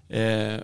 [0.08, 0.60] Eh,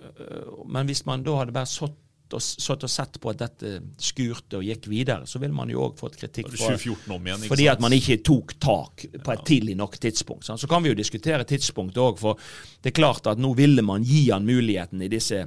[0.69, 1.97] men hvis man da hadde bare satt
[2.31, 5.81] og, satt og sett på at dette skurte og gikk videre, så ville man jo
[5.87, 9.05] òg fått kritikk Da det fra 2014 om igjen, fordi at man ikke tok tak
[9.17, 10.47] på et tidlig nok tidspunkt.
[10.47, 10.61] Sant?
[10.61, 12.39] Så kan vi jo diskutere tidspunkt òg, for
[12.79, 15.43] det er klart at nå ville man gi han muligheten i disse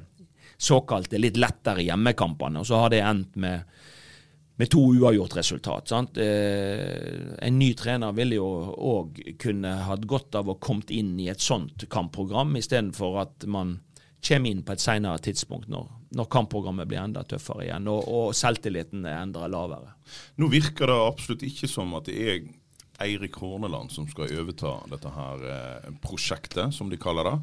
[0.61, 3.65] såkalte litt lettere hjemmekampene, og så har det endt med
[4.57, 5.89] med to uavgjort-resultat.
[5.89, 6.19] sant?
[6.19, 11.29] Eh, en ny trener ville jo òg kunne hatt godt av å kommet inn i
[11.33, 13.81] et sånt kampprogram, istedenfor at man
[14.25, 18.37] kommer inn på et senere tidspunkt når, når kampprogrammet blir enda tøffere igjen, og, og
[18.37, 19.97] selvtilliten er enda lavere.
[20.41, 22.45] Nå virker det absolutt ikke som at det er
[23.05, 27.39] Eirik Horneland som skal overta dette her eh, prosjektet, som de kaller det.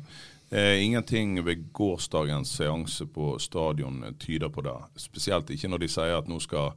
[0.51, 4.77] Eh, ingenting ved gårsdagens seanse på stadion tyder på det.
[4.99, 6.73] Spesielt ikke når de sier at nå skal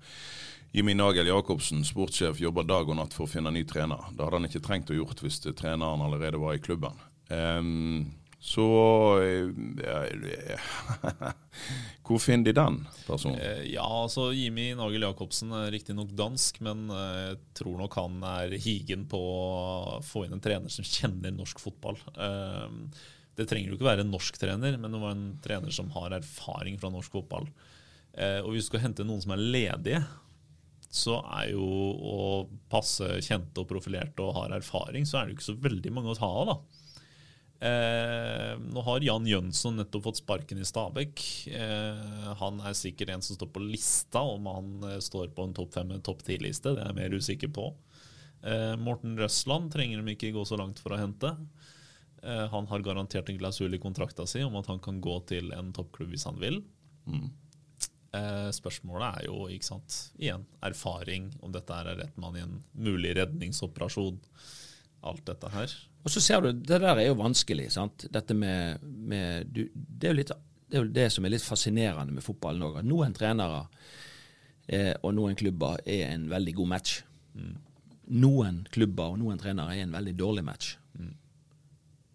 [0.74, 4.08] Jimmy Nagel Jacobsen, sportssjef, jobbe dag og natt for å finne ny trener.
[4.10, 6.98] Det hadde han ikke trengt å gjort hvis treneren allerede var i klubben.
[7.34, 8.12] Ehm,
[8.44, 8.64] så
[9.24, 10.64] eh,
[12.04, 13.38] Hvor finner de den personen?
[13.40, 18.18] Eh, Ja, altså Jimmy Nagel Jacobsen er riktignok dansk, men eh, jeg tror nok han
[18.34, 21.98] er higen på å få inn en trener som kjenner norsk fotball.
[22.18, 22.68] Eh,
[23.34, 26.14] Det trenger jo ikke være en norsk trener, men det var en trener som har
[26.14, 27.48] erfaring fra norsk fotball.
[28.14, 30.04] Eh, Og hvis du skal hente noen som er ledige,
[30.94, 32.18] så er jo å
[32.70, 36.12] passe kjente og profilerte og har erfaring, så er det jo ikke så veldig mange
[36.12, 36.58] å ta av, da.
[37.64, 41.22] Eh, nå har Jan Jønsson nettopp fått sparken i Stabæk.
[41.48, 45.54] Eh, han er sikkert en som står på lista, om han eh, står på en
[45.56, 46.74] topp fem- topp ti-liste.
[46.76, 47.70] Det er jeg mer usikker på.
[48.44, 51.32] Eh, Morten Røsland trenger de ikke gå så langt for å hente.
[52.24, 55.52] Eh, han har garantert en klausul i kontrakta si om at han kan gå til
[55.52, 56.62] en toppklubb hvis han vil.
[57.04, 57.32] Mm.
[58.54, 63.10] spørsmålet er jo, ikke sant, igjen, erfaring, om dette er rett mann i en mulig
[63.18, 64.20] redningsoperasjon.
[65.04, 65.74] Alt dette her.
[66.06, 67.72] Og så ser du, Det der er jo vanskelig.
[67.72, 68.06] sant?
[68.14, 70.30] Dette med, med du, det, er jo litt,
[70.70, 72.78] det er jo det som er litt fascinerende med fotballen òg.
[72.80, 73.66] At noen trenere
[74.68, 77.02] eh, og noen klubber er en veldig god match.
[78.14, 80.76] Noen klubber og noen trenere er en veldig dårlig match.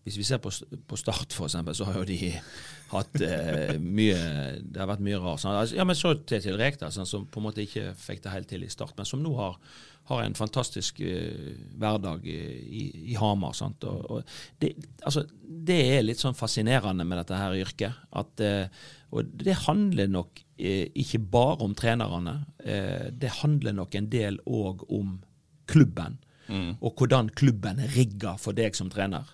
[0.09, 0.49] Hvis vi ser på,
[0.89, 2.31] på Start, eksempel, så har jo de
[2.89, 4.17] hatt eh, mye
[4.65, 5.43] Det har vært mye rart.
[5.43, 5.57] Sånn.
[5.77, 8.49] Ja, men så til, til Rekdal, sånn, som på en måte ikke fikk det helt
[8.49, 9.59] til i Start, men som nå har,
[10.09, 12.39] har en fantastisk eh, hverdag i,
[13.11, 13.53] i, Hamar.
[13.57, 13.85] Sant?
[13.85, 14.73] Og, og det,
[15.05, 15.27] altså,
[15.69, 18.01] det er litt sånn fascinerende med dette her yrket.
[18.09, 22.39] At, eh, og det handler nok eh, ikke bare om trenerne.
[22.65, 25.19] Eh, det handler nok en del òg om
[25.69, 26.17] klubben.
[26.49, 29.27] Og hvordan klubben er rigga for deg som trener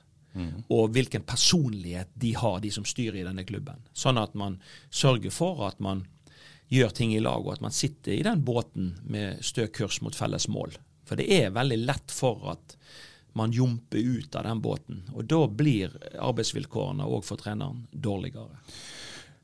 [0.70, 3.80] og hvilken personlighet de har, de som styrer i denne klubben.
[3.94, 6.06] Sånn at man sørger for at man
[6.68, 10.16] gjør ting i lag, og at man sitter i den båten med stø kurs mot
[10.16, 10.76] felles mål.
[11.06, 12.76] For det er veldig lett for at
[13.36, 15.04] man jumper ut av den båten.
[15.14, 15.94] Og da blir
[16.24, 18.58] arbeidsvilkårene òg for treneren dårligere.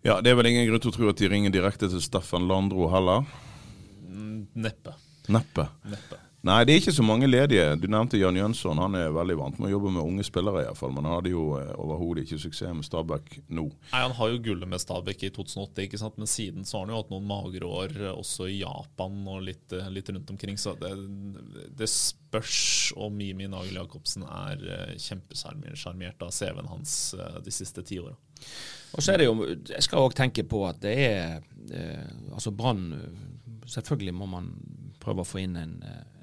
[0.02, 2.48] Ja, Det er vel ingen grunn til å tro at de ringer direkte til Staffan
[2.50, 3.28] Landro heller?
[4.56, 4.96] Neppe.
[5.30, 5.68] Neppe.
[5.86, 6.18] Neppe.
[6.42, 7.68] Nei, det er ikke så mange ledige.
[7.78, 8.80] Du nevnte Jan Jønsson.
[8.82, 11.20] Han er veldig vant med å jobbe med unge spillere, i hvert fall, men han
[11.20, 13.68] hadde jo eh, overhodet ikke suksess med Stabæk nå.
[13.92, 16.18] Nei, Han har jo gullet med Stabæk i 2008, ikke sant?
[16.18, 19.46] men siden så har han jo hatt noen magre år eh, også i Japan og
[19.52, 20.58] litt, eh, litt rundt omkring.
[20.58, 20.92] Så det,
[21.78, 22.62] det spørs
[22.98, 26.96] om Mimi Nagel Jacobsen er kjempesjarmert av CV-en hans
[27.46, 28.18] de siste ti åra.
[28.98, 32.50] Og så er det jo, Jeg skal òg tenke på at det er eh, altså
[32.50, 32.90] Brann
[33.70, 34.50] Selvfølgelig må man
[35.02, 35.76] prøve å få inn en,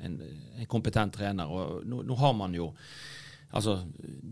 [0.04, 0.18] en,
[0.58, 1.46] en kompetent trener.
[1.48, 2.72] og nå, nå har man jo
[3.48, 3.78] Altså,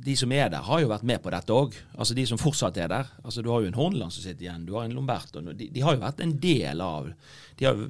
[0.04, 1.72] De som er der, har jo vært med på dette òg.
[1.96, 3.06] Altså, de som fortsatt er der.
[3.24, 5.40] Altså, Du har jo en Horneland som sitter igjen, du har en Lomberto.
[5.40, 7.08] De, de har jo vært en del av
[7.56, 7.86] De har jo,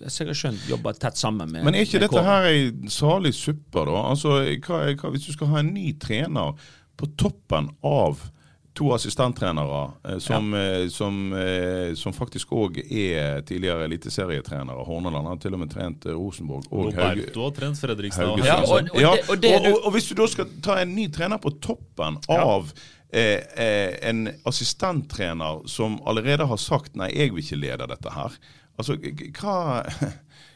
[0.00, 2.24] jeg har skjønt, jobba tett sammen med Men er ikke dette Kåre.
[2.24, 3.98] her ei salig suppe, da?
[4.14, 6.56] Altså, hva, hva, Hvis du skal ha en ny trener
[6.96, 8.30] på toppen av
[8.74, 14.84] to assistenttrenere eh, som, eh, som, eh, som faktisk òg er tidligere eliteserietrenere.
[14.88, 17.26] Horneland har til og med trent Rosenborg og Hauge.
[17.36, 18.30] Har trent Fredrikstad.
[18.32, 18.88] Haugesund.
[18.96, 22.16] Ja, og- og Ja, og hvis du da skal ta en ny trener på toppen
[22.32, 22.72] av
[23.12, 28.32] eh, eh, en assistenttrener som allerede har sagt nei, jeg vil ikke lede dette her.
[28.78, 28.96] Altså,
[29.36, 29.84] hva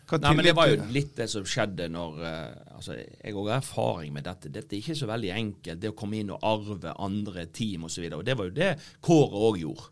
[0.06, 4.12] Nei, men Det var jo litt det som skjedde når eh, altså Jeg har erfaring
[4.14, 4.52] med dette.
[4.54, 8.06] Dette er ikke så veldig enkelt, det å komme inn og arve andre team osv.
[8.22, 9.88] Det var jo det Kåre òg gjorde.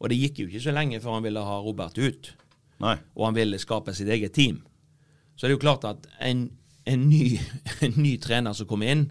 [0.00, 2.32] Og det gikk jo ikke så lenge før han ville ha Robert ut,
[2.84, 2.96] Nei.
[3.16, 4.62] og han ville skape sitt eget team.
[5.36, 6.50] Så det er jo klart at en,
[6.88, 7.38] en, ny,
[7.84, 9.06] en ny trener som kommer inn,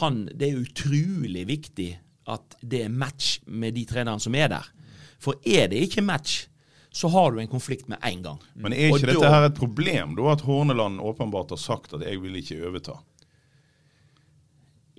[0.00, 1.90] han, det er utrolig viktig
[2.32, 4.68] at det er match med de trenerne som er der.
[5.22, 6.46] For er det ikke match,
[6.92, 8.38] så har du en konflikt med en gang.
[8.54, 11.94] Men er Og ikke da- dette her et problem, da, at Horneland åpenbart har sagt
[11.96, 12.98] at jeg vil ikke overta?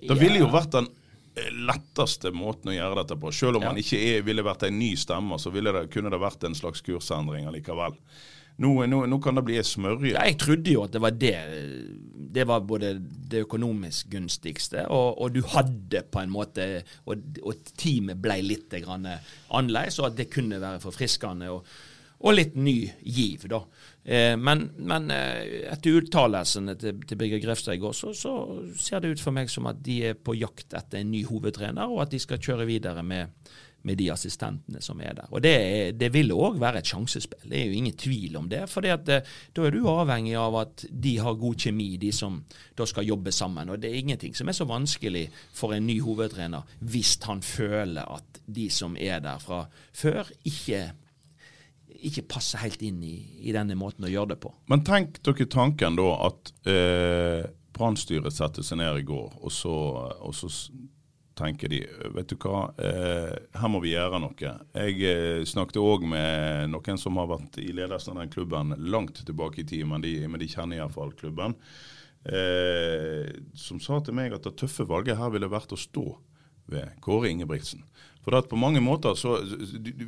[0.08, 0.88] Det ville jo vært den
[1.36, 3.30] eh, letteste måten å gjøre dette på.
[3.34, 3.68] Selv om Ja.
[3.72, 6.54] han ikke er, ville vært en ny stemme, så ville det, kunne det vært en
[6.54, 7.96] slags kursendring allikevel.
[8.62, 10.12] Nå, nå, nå kan det bli ei smørje.
[10.14, 11.34] Ja, jeg trodde jo at det var det
[12.34, 12.92] Det var både
[13.30, 18.74] det økonomisk gunstigste, og, og du hadde på en måte Og, og teamet ble litt
[18.74, 21.50] annerledes, og at det kunne være forfriskende.
[21.50, 21.66] og
[22.24, 23.58] og litt ny giv, da.
[24.04, 28.34] Eh, men, men eh, etter uttalelsene til, til Birger Grefstad i går, så, så
[28.76, 31.88] ser det ut for meg som at de er på jakt etter en ny hovedtrener,
[31.88, 33.32] og at de skal kjøre videre med,
[33.88, 35.30] med de assistentene som er der.
[35.32, 35.56] Og Det,
[35.96, 38.66] det vil òg være et sjansespill, det er jo ingen tvil om det.
[38.68, 42.42] For da er du avhengig av at de har god kjemi, de som
[42.76, 43.72] da skal jobbe sammen.
[43.72, 48.04] Og Det er ingenting som er så vanskelig for en ny hovedtrener hvis han føler
[48.18, 49.64] at de som er der fra
[49.96, 50.90] før, ikke,
[52.02, 53.16] ikke passer helt inn i,
[53.48, 54.52] i denne måten å gjøre det på.
[54.70, 59.74] Men tenk dere tanken da at eh, Brannstyret satte seg ned i går, og så,
[60.22, 60.50] og så
[61.34, 61.80] tenker de
[62.14, 64.52] vet du hva, eh, her må vi gjøre noe.
[64.74, 69.24] Jeg eh, snakket òg med noen som har vært i ledelsen av den klubben langt
[69.26, 71.56] tilbake i tid, men de, men de kjenner iallfall klubben.
[72.24, 76.06] Eh, som sa til meg at det tøffe valget her ville vært å stå
[76.70, 77.84] ved Kåre Ingebrigtsen.
[78.24, 79.36] For at på mange måter, så,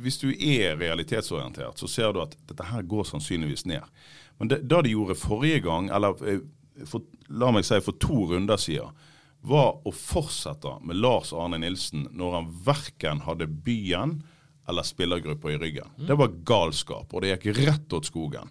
[0.01, 3.83] Hvis du er realitetsorientert, så ser du at dette her går sannsynligvis ned.
[4.39, 6.41] Men det, det de gjorde forrige gang, eller eh,
[6.85, 8.89] for, la meg si for to runder siden,
[9.47, 14.17] var å fortsette med Lars Arne Nilsen når han verken hadde byen
[14.67, 15.93] eller spillergruppa i ryggen.
[15.95, 18.49] Det var galskap, og det gikk rett åt skogen.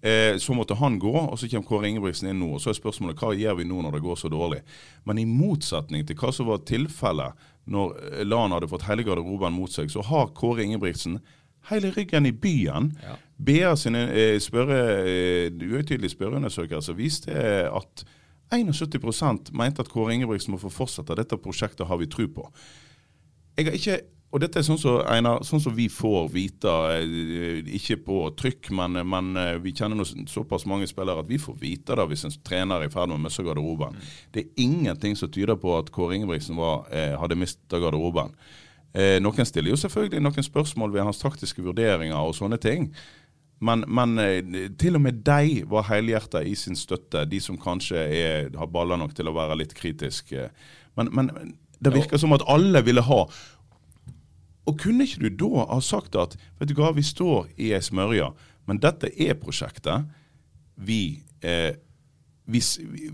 [0.00, 2.52] Eh, så måtte han gå, og så kommer Kåre Ingebrigtsen inn nå.
[2.54, 4.60] og Så er spørsmålet hva gjør vi nå når det går så dårlig.
[5.08, 9.56] Men i motsetning til hva som var tilfellet når eh, Lan hadde fått hele garderoben
[9.56, 11.18] mot seg, så har Kåre Ingebrigtsen
[11.72, 12.92] hele ryggen i byen.
[13.36, 17.34] BA sine eh, spørre, eh, uhøytidelig spørreundersøkelser viste
[17.66, 18.04] at
[18.54, 21.18] 71 mente at Kåre Ingebrigtsen må få fortsette.
[21.18, 22.46] Dette prosjektet har vi tro på.
[23.58, 27.60] Jeg har ikke og dette er sånn som, Einar, sånn som vi får vite, eh,
[27.78, 31.96] ikke på trykk, men, men eh, vi kjenner såpass mange spillere at vi får vite
[31.96, 33.96] det hvis en trener er i ferd med å miste garderoben.
[33.96, 34.10] Mm.
[34.34, 38.34] Det er ingenting som tyder på at Kåre Ingebrigtsen var, eh, hadde mista garderoben.
[38.92, 42.90] Eh, noen stiller jo selvfølgelig noen spørsmål ved hans taktiske vurderinger og sånne ting.
[43.64, 48.04] Men, men eh, til og med de var helhjerta i sin støtte, de som kanskje
[48.04, 50.50] er, har baller nok til å være litt kritiske.
[51.00, 51.32] Men, men
[51.80, 53.22] det virker som at alle ville ha
[54.68, 57.82] og kunne ikke du da ha sagt at vet du hva, vi står i ei
[57.84, 58.30] smørje,
[58.68, 60.08] men dette er prosjektet.
[60.76, 61.72] Vi, eh,
[62.44, 62.60] vi,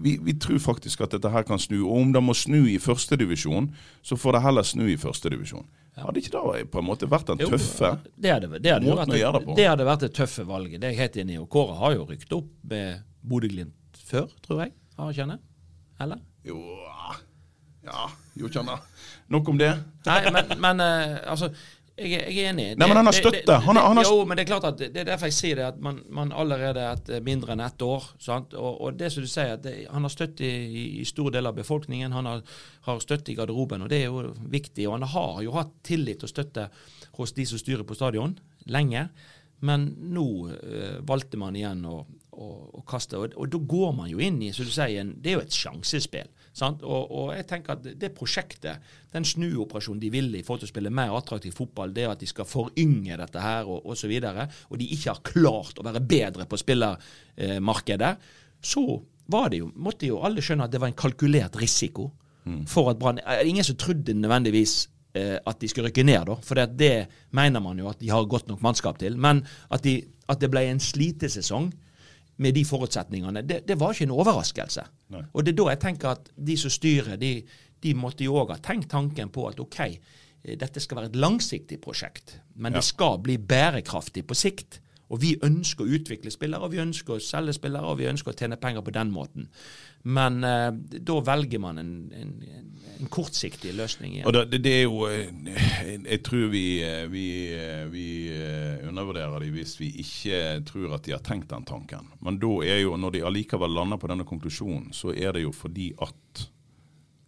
[0.03, 1.85] vi, vi, tror faktisk at dette her kan snu.
[1.87, 3.71] Og om det må snu i førstedivisjon,
[4.03, 5.67] så får det heller snu i førstedivisjon.
[5.95, 6.09] Ja.
[6.09, 9.05] Hadde ikke det på en måte vært den tøffe jo, det hadde, det hadde måten
[9.05, 9.55] vært, å gjøre det på?
[9.61, 10.81] Det hadde vært det tøffe valget.
[10.83, 11.41] Det er jeg helt enig i.
[11.45, 14.75] Og Kåre har jo rykt opp med Bodø-Glimt før, tror jeg.
[14.99, 15.39] Har han ikke
[16.03, 16.27] Eller?
[16.45, 16.59] Jo,
[17.87, 18.09] ja,
[18.39, 18.85] jo kjenner.
[19.33, 19.73] Nok om det.
[20.09, 21.53] Nei, men, men uh, altså
[21.95, 22.65] jeg, jeg, er enig.
[22.75, 23.57] Nei, men han har støtte.
[23.63, 24.07] Han han har...
[24.09, 26.33] Jo, men det er klart at det er derfor jeg sier det, at man, man
[26.35, 28.09] allerede et mindre enn ett år.
[28.23, 28.57] Sant?
[28.59, 31.55] Og, og det som du sier, at det, han har støtte i, i store deler
[31.55, 32.17] av befolkningen.
[32.17, 32.43] Han har,
[32.89, 34.89] har, støtte i garderoben, og det er jo viktig.
[34.89, 36.67] Og han har jo hatt tillit og støtte
[37.15, 38.35] hos de som styrer på stadion,
[38.75, 39.07] lenge.
[39.65, 42.01] Men nå øh, valgte man igjen å,
[42.35, 42.49] å,
[42.81, 45.31] å kaste, og, og, da går man jo inn i som du sier, en, det
[45.31, 46.27] er jo et sjansespill.
[46.63, 48.83] Og, og, jeg tenker at det prosjektet,
[49.15, 52.29] den snuoperasjonen de ville i forhold til å spille mer attraktiv fotball, det at de
[52.31, 56.05] skal forynge dette her og osv., og, så og de ikke har klart å være
[56.07, 58.13] bedre på spillermarkedet,
[58.65, 58.85] så
[59.35, 62.11] var det jo, måtte jo alle skjønne at det var en kalkulert risiko
[62.45, 62.65] mm.
[62.71, 64.77] for at Brann Ingen som trodde nødvendigvis
[65.17, 66.37] eh, at de skulle rykke ned, da.
[66.45, 66.93] For det, det,
[67.35, 69.17] mener man jo at de har godt nok mannskap til.
[69.19, 71.73] Men at, de, at det ble en slitesesong
[72.37, 74.85] med de forutsetningene, det, det var ikke en overraskelse.
[75.15, 75.23] Nei.
[75.33, 77.35] Og det er da jeg tenker at de som styrer, de,
[77.85, 81.21] de måtte jo òg ha tenkt tanken på at OK, eh, dette skal være et
[81.21, 82.81] langsiktig prosjekt, men ja.
[82.81, 84.81] det skal bli bærekraftig på sikt.
[85.13, 88.33] Og vi ønsker å utvikle spillere, og vi ønsker å selge spillere, og vi ønsker
[88.33, 89.49] å tjene penger på den måten.
[90.05, 90.71] Men eh,
[91.05, 92.33] da velger man en, en,
[93.01, 94.33] en kortsiktig løsning igjen.
[94.33, 95.29] Det, det, er jo eh,
[96.05, 98.09] Jeg tror vi, eh, vi, eh, vi
[98.89, 102.13] undervurderer dem hvis vi ikke tror at de har tenkt den tanken.
[102.25, 105.55] Men da er jo, når de allikevel lander på denne konklusjonen, så er det jo
[105.57, 106.47] fordi at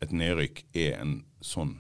[0.04, 1.78] et nedrykk er en sånn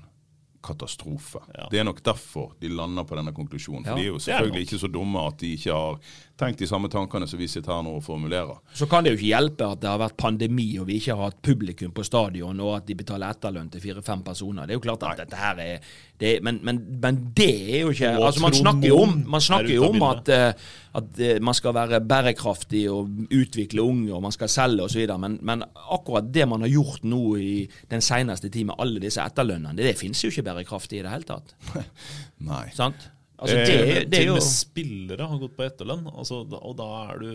[0.66, 1.42] katastrofe.
[1.54, 1.68] Ja.
[1.70, 3.86] Det er nok derfor de lander på denne konklusjonen.
[3.86, 6.00] For ja, de er jo selvfølgelig er ikke så dumme at de ikke har
[6.36, 8.58] tenkt de samme tankene som vi sitter her nå og formulerer.
[8.76, 11.30] Så kan det jo ikke hjelpe at det har vært pandemi og vi ikke har
[11.30, 14.66] hatt publikum på stadion, og at de betaler etterlønn til fire-fem personer.
[14.66, 15.24] Det er jo klart at Nei.
[15.24, 19.00] dette her er det, men, men, men, det er jo ikke altså Man snakker jo
[19.04, 20.68] om, man snakker jo om at, uh,
[21.00, 25.38] at uh, man skal være bærekraftig og utvikle unge, og man skal selge osv., men,
[25.44, 27.58] men akkurat det man har gjort nå i
[27.90, 31.12] den seneste tid med alle disse etterlønnene, det, det finnes jo ikke bærekraftig i det
[31.12, 31.56] hele tatt.
[32.50, 32.64] Nei.
[32.76, 33.10] Sant?
[33.36, 36.86] Altså, det, eh, det til og med spillere har gått på etterlønn, altså, og da,
[37.20, 37.26] du,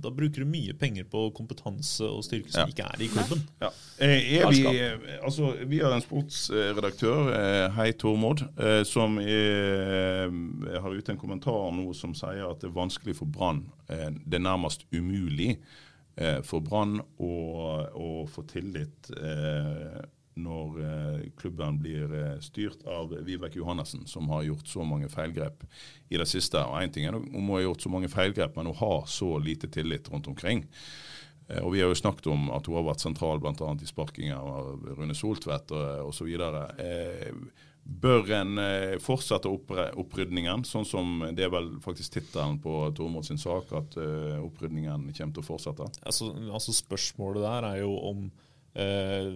[0.00, 2.72] da, bruker du mye penger på kompetanse og styrke som ja.
[2.72, 3.42] ikke er i klubben.
[3.60, 3.68] Ja.
[4.00, 4.14] Eh,
[4.48, 4.62] vi,
[5.20, 11.20] altså, vi, har en sportsredaktør, eh, hei Tormod, eh, som er, eh, har ute en
[11.20, 13.66] kommentar nå som sier at det er vanskelig for Brann.
[13.92, 15.58] Eh, det er nærmest umulig
[16.44, 17.34] for Brann å,
[17.96, 19.08] å, få tillit.
[19.14, 20.00] Eh,
[20.38, 25.64] når eh, klubben blir eh, styrt av Vibeke Johannessen, som har gjort så mange feilgrep
[26.08, 26.60] i det siste.
[26.62, 29.36] Og Én ting er hun må ha gjort så mange feilgrep, men hun har så
[29.42, 30.66] lite tillit rundt omkring.
[31.48, 33.72] Eh, og Vi har jo snakket om at hun har vært sentral bl.a.
[33.74, 35.74] i sparkinga av Rune Soltvedt
[36.06, 36.30] osv.
[37.90, 38.58] Bør en
[39.02, 45.08] fortsette opprydningen, sånn som det er vel faktisk tittelen på Tormod sin sak, at opprydningen
[45.08, 45.88] kommer til å fortsette?
[46.04, 48.28] Altså, altså Spørsmålet der er jo om
[48.74, 49.32] eh,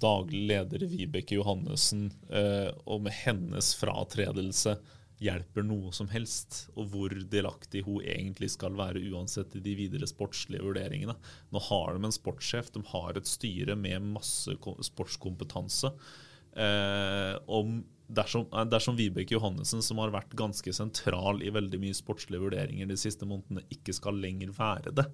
[0.00, 4.78] daglig leder Vibeke Johannessen eh, og med hennes fratredelse
[5.20, 10.08] hjelper noe som helst, og hvor delaktig hun egentlig skal være uansett i de videre
[10.08, 11.14] sportslige vurderingene.
[11.52, 14.56] Nå har de en sportssjef, de har et styre med masse
[14.88, 15.92] sportskompetanse.
[16.56, 21.96] Eh, om dersom, eh, dersom Vibeke Johannessen, som har vært ganske sentral i veldig mye
[21.96, 25.06] sportslige vurderinger de siste månedene, ikke skal lenger være det,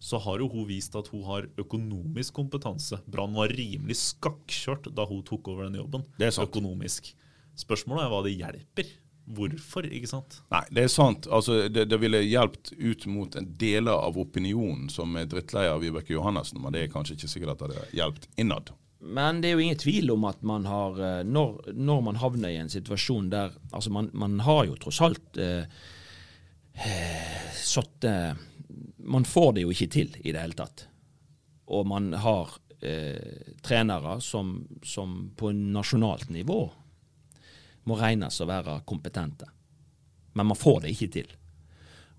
[0.00, 3.02] så har jo hun vist at hun har økonomisk kompetanse.
[3.04, 6.06] Brann var rimelig skakkjørt da hun tok over den jobben.
[6.16, 6.48] Det er sant.
[6.48, 7.12] Økonomisk.
[7.60, 8.92] Spørsmålet er hva det hjelper.
[9.30, 10.40] Hvorfor, ikke sant?
[10.50, 11.28] Nei, det er sant.
[11.30, 15.84] Altså, det, det ville hjulpet ut mot en deler av opinionen som er drittlei av
[15.84, 18.72] Vibeke Johannessen, men det er kanskje ikke sikkert at det hadde hjulpet innad.
[19.00, 22.52] Men det er jo ingen tvil om at man har eh, Når, når man havner
[22.52, 25.64] i en situasjon der Altså, man, man har jo tross alt eh,
[26.76, 28.34] eh, satt eh,
[29.10, 30.86] Man får det jo ikke til i det hele tatt.
[31.70, 32.52] Og man har
[32.82, 36.60] eh, trenere som, som på nasjonalt nivå
[37.88, 39.48] må regnes å være kompetente.
[40.38, 41.34] Men man får det ikke til.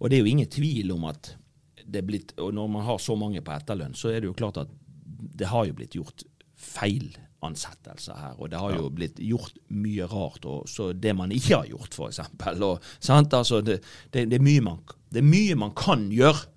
[0.01, 1.35] Og det er jo ingen tvil om at
[1.81, 4.37] det er blitt, og når man har så mange på etterlønn, så er det jo
[4.37, 4.71] klart at
[5.11, 6.23] det har jo blitt gjort
[6.61, 8.37] feilansettelser her.
[8.39, 11.97] Og det har jo blitt gjort mye rart, og så det man ikke har gjort,
[11.97, 12.21] f.eks.
[12.41, 13.81] Altså, det,
[14.13, 14.81] det, det, er mye man,
[15.13, 16.47] det er mye man kan gjøre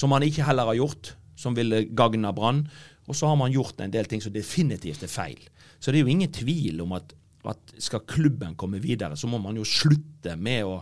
[0.00, 2.64] som man ikke heller har gjort, som ville gagna Brann.
[3.08, 5.40] Og så har man gjort en del ting som definitivt er feil.
[5.80, 7.12] Så det er jo ingen tvil om at,
[7.48, 10.80] at skal klubben komme videre, så må man jo slutte med å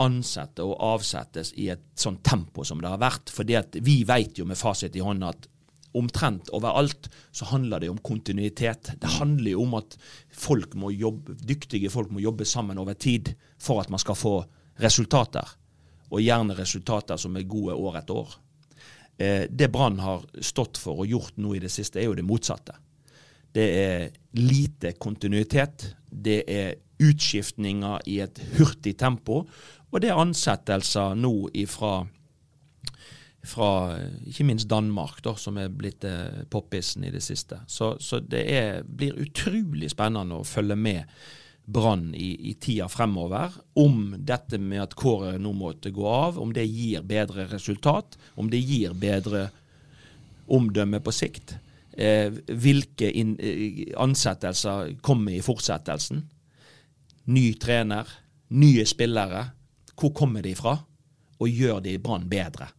[0.00, 3.30] ansette og avsettes i et sånt tempo som det har vært.
[3.30, 5.48] fordi vi vet jo med fasit i hånda at
[5.98, 8.92] omtrent overalt så handler det om kontinuitet.
[9.02, 9.96] Det handler jo om at
[10.30, 14.34] folk må jobbe, dyktige folk må jobbe sammen over tid for at man skal få
[14.80, 15.44] resultater.
[16.10, 18.36] Og gjerne resultater som er gode år etter år.
[19.16, 22.26] Eh, det Brann har stått for og gjort nå i det siste, er jo det
[22.26, 22.76] motsatte.
[23.52, 24.06] Det er
[24.38, 25.90] lite kontinuitet.
[26.10, 29.44] Det er utskiftninger i et hurtig tempo.
[29.90, 32.00] Og det er ansettelser nå ifra
[33.40, 33.96] fra
[34.28, 37.62] ikke minst Danmark, da, som er blitt eh, poppisen i det siste.
[37.66, 41.22] Så, så det er, blir utrolig spennende å følge med
[41.70, 43.54] Brann i, i, tida fremover.
[43.78, 48.18] Om dette med at Kåre nå måtte gå av, om det gir bedre resultat.
[48.34, 49.48] Om det gir bedre
[50.50, 51.54] omdømme på sikt.
[51.92, 56.24] Eh, hvilke in, eh, ansettelser kommer i fortsettelsen.
[57.30, 58.08] Ny trener,
[58.56, 59.46] nye spillere.
[59.94, 60.78] Hvor kommer de fra?
[61.40, 62.72] Og gjør de Brann bedre?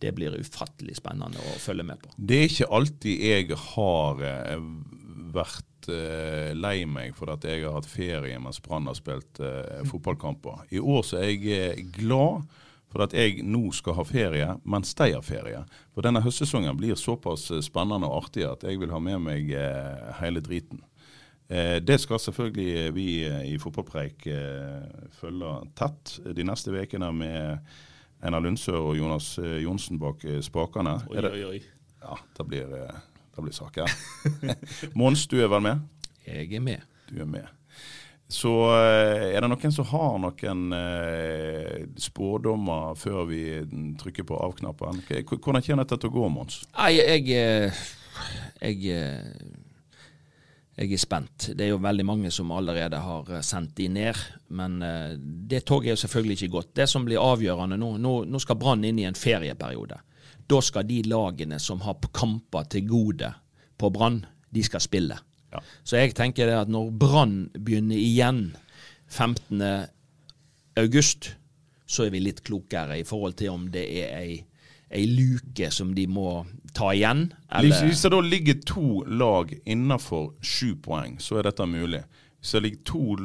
[0.00, 2.12] det blir ufattelig spennende å følge med på.
[2.16, 4.62] Det er ikke alltid jeg har eh,
[5.88, 10.66] eh, lei meg for at jeg har hatt ferie mens Brann har spilt uh, fotballkamper.
[10.74, 12.44] I år så er jeg eh, glad
[12.90, 15.62] for at jeg nå skal ha ferie mens de har ferie.
[15.94, 20.10] For denne høstsesongen blir såpass spennende og artig at jeg vil ha med meg uh,
[20.20, 20.84] hele driten.
[21.50, 24.22] Det skal selvfølgelig vi i Fotballpreik
[25.18, 27.72] følge tett de neste ukene med
[28.22, 30.92] Einar Lundsør og Jonas Johnsen bak spakene.
[31.10, 31.58] Oi, oi, oi.
[32.04, 32.76] Ja, det blir,
[33.40, 34.92] eh, det blir saker.
[34.98, 35.80] Mons, du er vel med?
[36.26, 36.84] Jeg er med.
[37.10, 37.48] Du er med.
[38.30, 43.40] Så er det noen som har noen eh, spådommer før vi
[43.98, 45.00] trykker på av-knappen?
[45.08, 46.60] Hvordan kommer dette til å gå, Mons?
[46.76, 47.72] Nei, jeg, jeg,
[48.62, 49.56] jeg
[50.80, 51.50] jeg er spent.
[51.58, 54.22] Det er jo veldig mange som allerede har eh, sendt de ned.
[54.54, 54.78] Men
[55.50, 56.70] det toget er jo selvfølgelig ikke gått.
[56.78, 59.98] Det som blir avgjørende nå, nå, nå skal Brann inn i en ferieperiode.
[60.50, 63.32] Da skal de lagene som har kamper til gode
[63.78, 65.18] på Brann, de skal spille.
[65.50, 65.62] Ja.
[65.84, 68.56] Så jeg tenker det at når Brann begynner igjen
[69.10, 69.62] 15.
[70.78, 71.32] august,
[71.86, 74.38] så er vi litt klokere i forhold til om det er ei
[74.90, 76.44] ei luke som de må
[76.74, 77.28] ta igjen?
[77.54, 77.84] Eller?
[77.86, 82.02] Hvis det da ligger to lag innenfor sju poeng, så er dette mulig.
[82.40, 83.16] Hvis, to,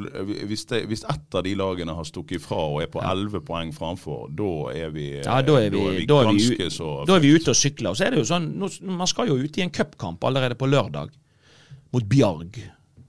[0.48, 3.46] hvis, det, hvis ett av de lagene har stukket ifra og er på elleve ja.
[3.48, 6.70] poeng framfor, da er vi, ja, da er vi, da er vi, da er vi,
[6.74, 7.94] så Da er vi ute og sykler.
[7.94, 8.50] Og så er det jo sånn,
[8.92, 11.16] Man skal jo ut i en cupkamp allerede på lørdag
[11.96, 12.60] mot Bjarg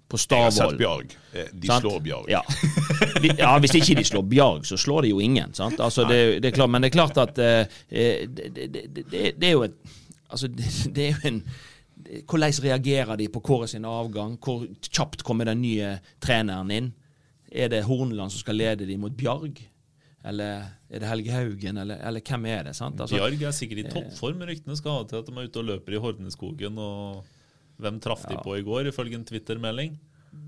[0.07, 0.45] på Stavål.
[0.45, 1.17] Jeg har sett Bjarg.
[1.33, 1.83] Eh, de sant?
[1.83, 2.31] slår Bjarg.
[2.31, 2.43] Ja.
[3.43, 3.53] ja.
[3.59, 5.55] Hvis ikke de slår Bjarg, så slår de jo ingen.
[5.59, 9.79] Altså, det, det, klart, men det er klart at uh, det, det, er jo et
[10.31, 10.49] Altså,
[10.95, 11.43] det, er jo en
[12.27, 14.37] Hvordan reagerer de på Kåre sin avgang?
[14.43, 16.93] Hvor kjapt kommer den nye treneren inn?
[17.51, 19.61] Er det Horneland som skal lede dem mot Bjarg?
[20.27, 22.75] Eller er det Helge Haugen, eller, eller hvem er det?
[22.75, 22.99] sant?
[23.01, 24.43] Altså, Bjarg er sikkert i toppform.
[24.49, 26.79] Ryktene skal ha til at de er ute og løper i Hordneskogen.
[26.83, 27.25] og
[27.77, 29.97] hvem traff de på i går, ifølge en Twitter-melding?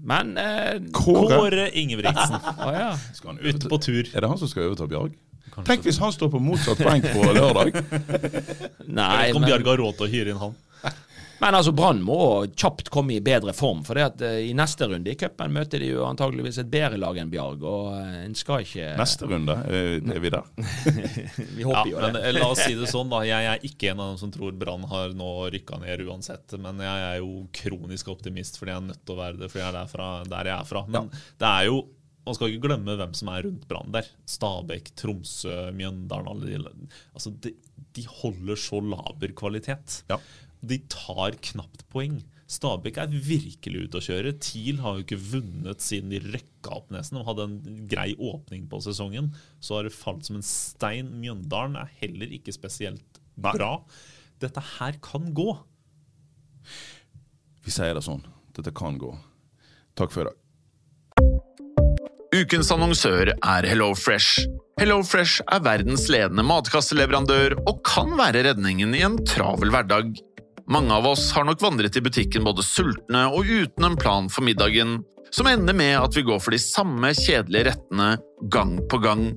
[0.04, 2.36] Men eh, Kåre, Kåre Ingebrigtsen.
[2.40, 2.90] oh, ja.
[3.40, 4.04] Ute på tur.
[4.14, 5.16] Er det han som skal overta Bjarg?
[5.48, 7.78] Kanskje Tenk hvis han står på motsatt benk på lørdag.
[8.98, 10.56] Nei, Jeg vet ikke om Bjarg har råd til å hyre inn han.
[11.38, 12.18] Men altså Brann må
[12.58, 13.84] kjapt komme i bedre form.
[13.86, 16.98] For det at uh, i neste runde i cupen møter de jo antageligvis et bedre
[17.00, 17.62] lag enn Bjarg.
[17.62, 19.54] Og uh, en skal ikke Neste runde?
[19.68, 20.48] Er vi der?
[21.56, 22.08] vi håper ja, jo det.
[22.08, 23.22] Men, eh, la oss si det sånn, da.
[23.28, 26.58] Jeg er ikke en av dem som tror Brann har nå rykka ned uansett.
[26.58, 29.64] Men jeg er jo kronisk optimist fordi jeg er nødt til å være det, fordi
[29.64, 30.84] jeg er derfra, der jeg er fra.
[30.88, 31.22] Men ja.
[31.38, 31.78] det er jo
[32.28, 34.08] man skal ikke glemme hvem som er rundt Brann der.
[34.28, 37.54] Stabæk, Tromsø, Mjøndalen alle de, altså de,
[37.96, 40.02] de holder så laber kvalitet.
[40.10, 40.18] Ja.
[40.60, 42.20] De tar knapt poeng.
[42.48, 44.32] Stabæk er virkelig ute å kjøre.
[44.40, 47.20] TIL har jo ikke vunnet siden de røkka opp nesten.
[47.20, 49.34] og hadde en grei åpning på sesongen.
[49.60, 51.12] Så har det falt som en stein.
[51.20, 53.84] Mjøndalen er heller ikke spesielt bra.
[54.40, 55.58] Dette her kan gå.
[57.64, 58.24] Vi sier det sånn.
[58.56, 59.12] Dette kan gå.
[59.98, 60.44] Takk for i dag.
[62.38, 64.46] Ukens annonsør er HelloFresh.
[64.78, 70.12] HelloFresh er verdens ledende matkasseleverandør og kan være redningen i en travel hverdag.
[70.68, 74.44] Mange av oss har nok vandret i butikken både sultne og uten en plan for
[74.44, 74.98] middagen,
[75.32, 78.08] som ender med at vi går for de samme kjedelige rettene
[78.52, 79.30] gang på gang.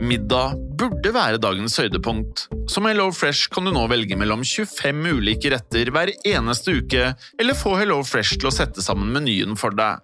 [0.00, 2.46] Middag burde være dagens høydepunkt.
[2.70, 7.76] Som HelloFresh kan du nå velge mellom 25 ulike retter hver eneste uke, eller få
[7.78, 10.00] HelloFresh til å sette sammen menyen for deg.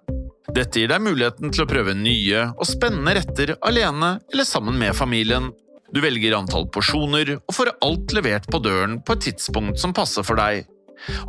[0.55, 4.95] Dette gir deg muligheten til å prøve nye og spennende retter alene eller sammen med
[4.97, 5.51] familien.
[5.93, 10.25] Du velger antall porsjoner og får alt levert på døren på et tidspunkt som passer
[10.25, 10.67] for deg.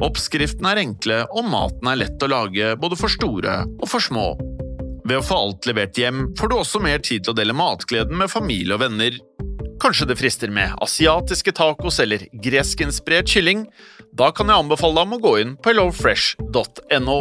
[0.02, 4.32] Oppskriftene er enkle, og maten er lett å lage både for store og for små.
[5.06, 8.18] Ved å få alt levert hjem får du også mer tid til å dele matgleden
[8.20, 9.16] med familie og venner.
[9.80, 13.64] Kanskje det frister med asiatiske tacos eller greskinspirert kylling?
[14.12, 17.20] Da kan jeg anbefale deg om å gå inn på hellofresh.no.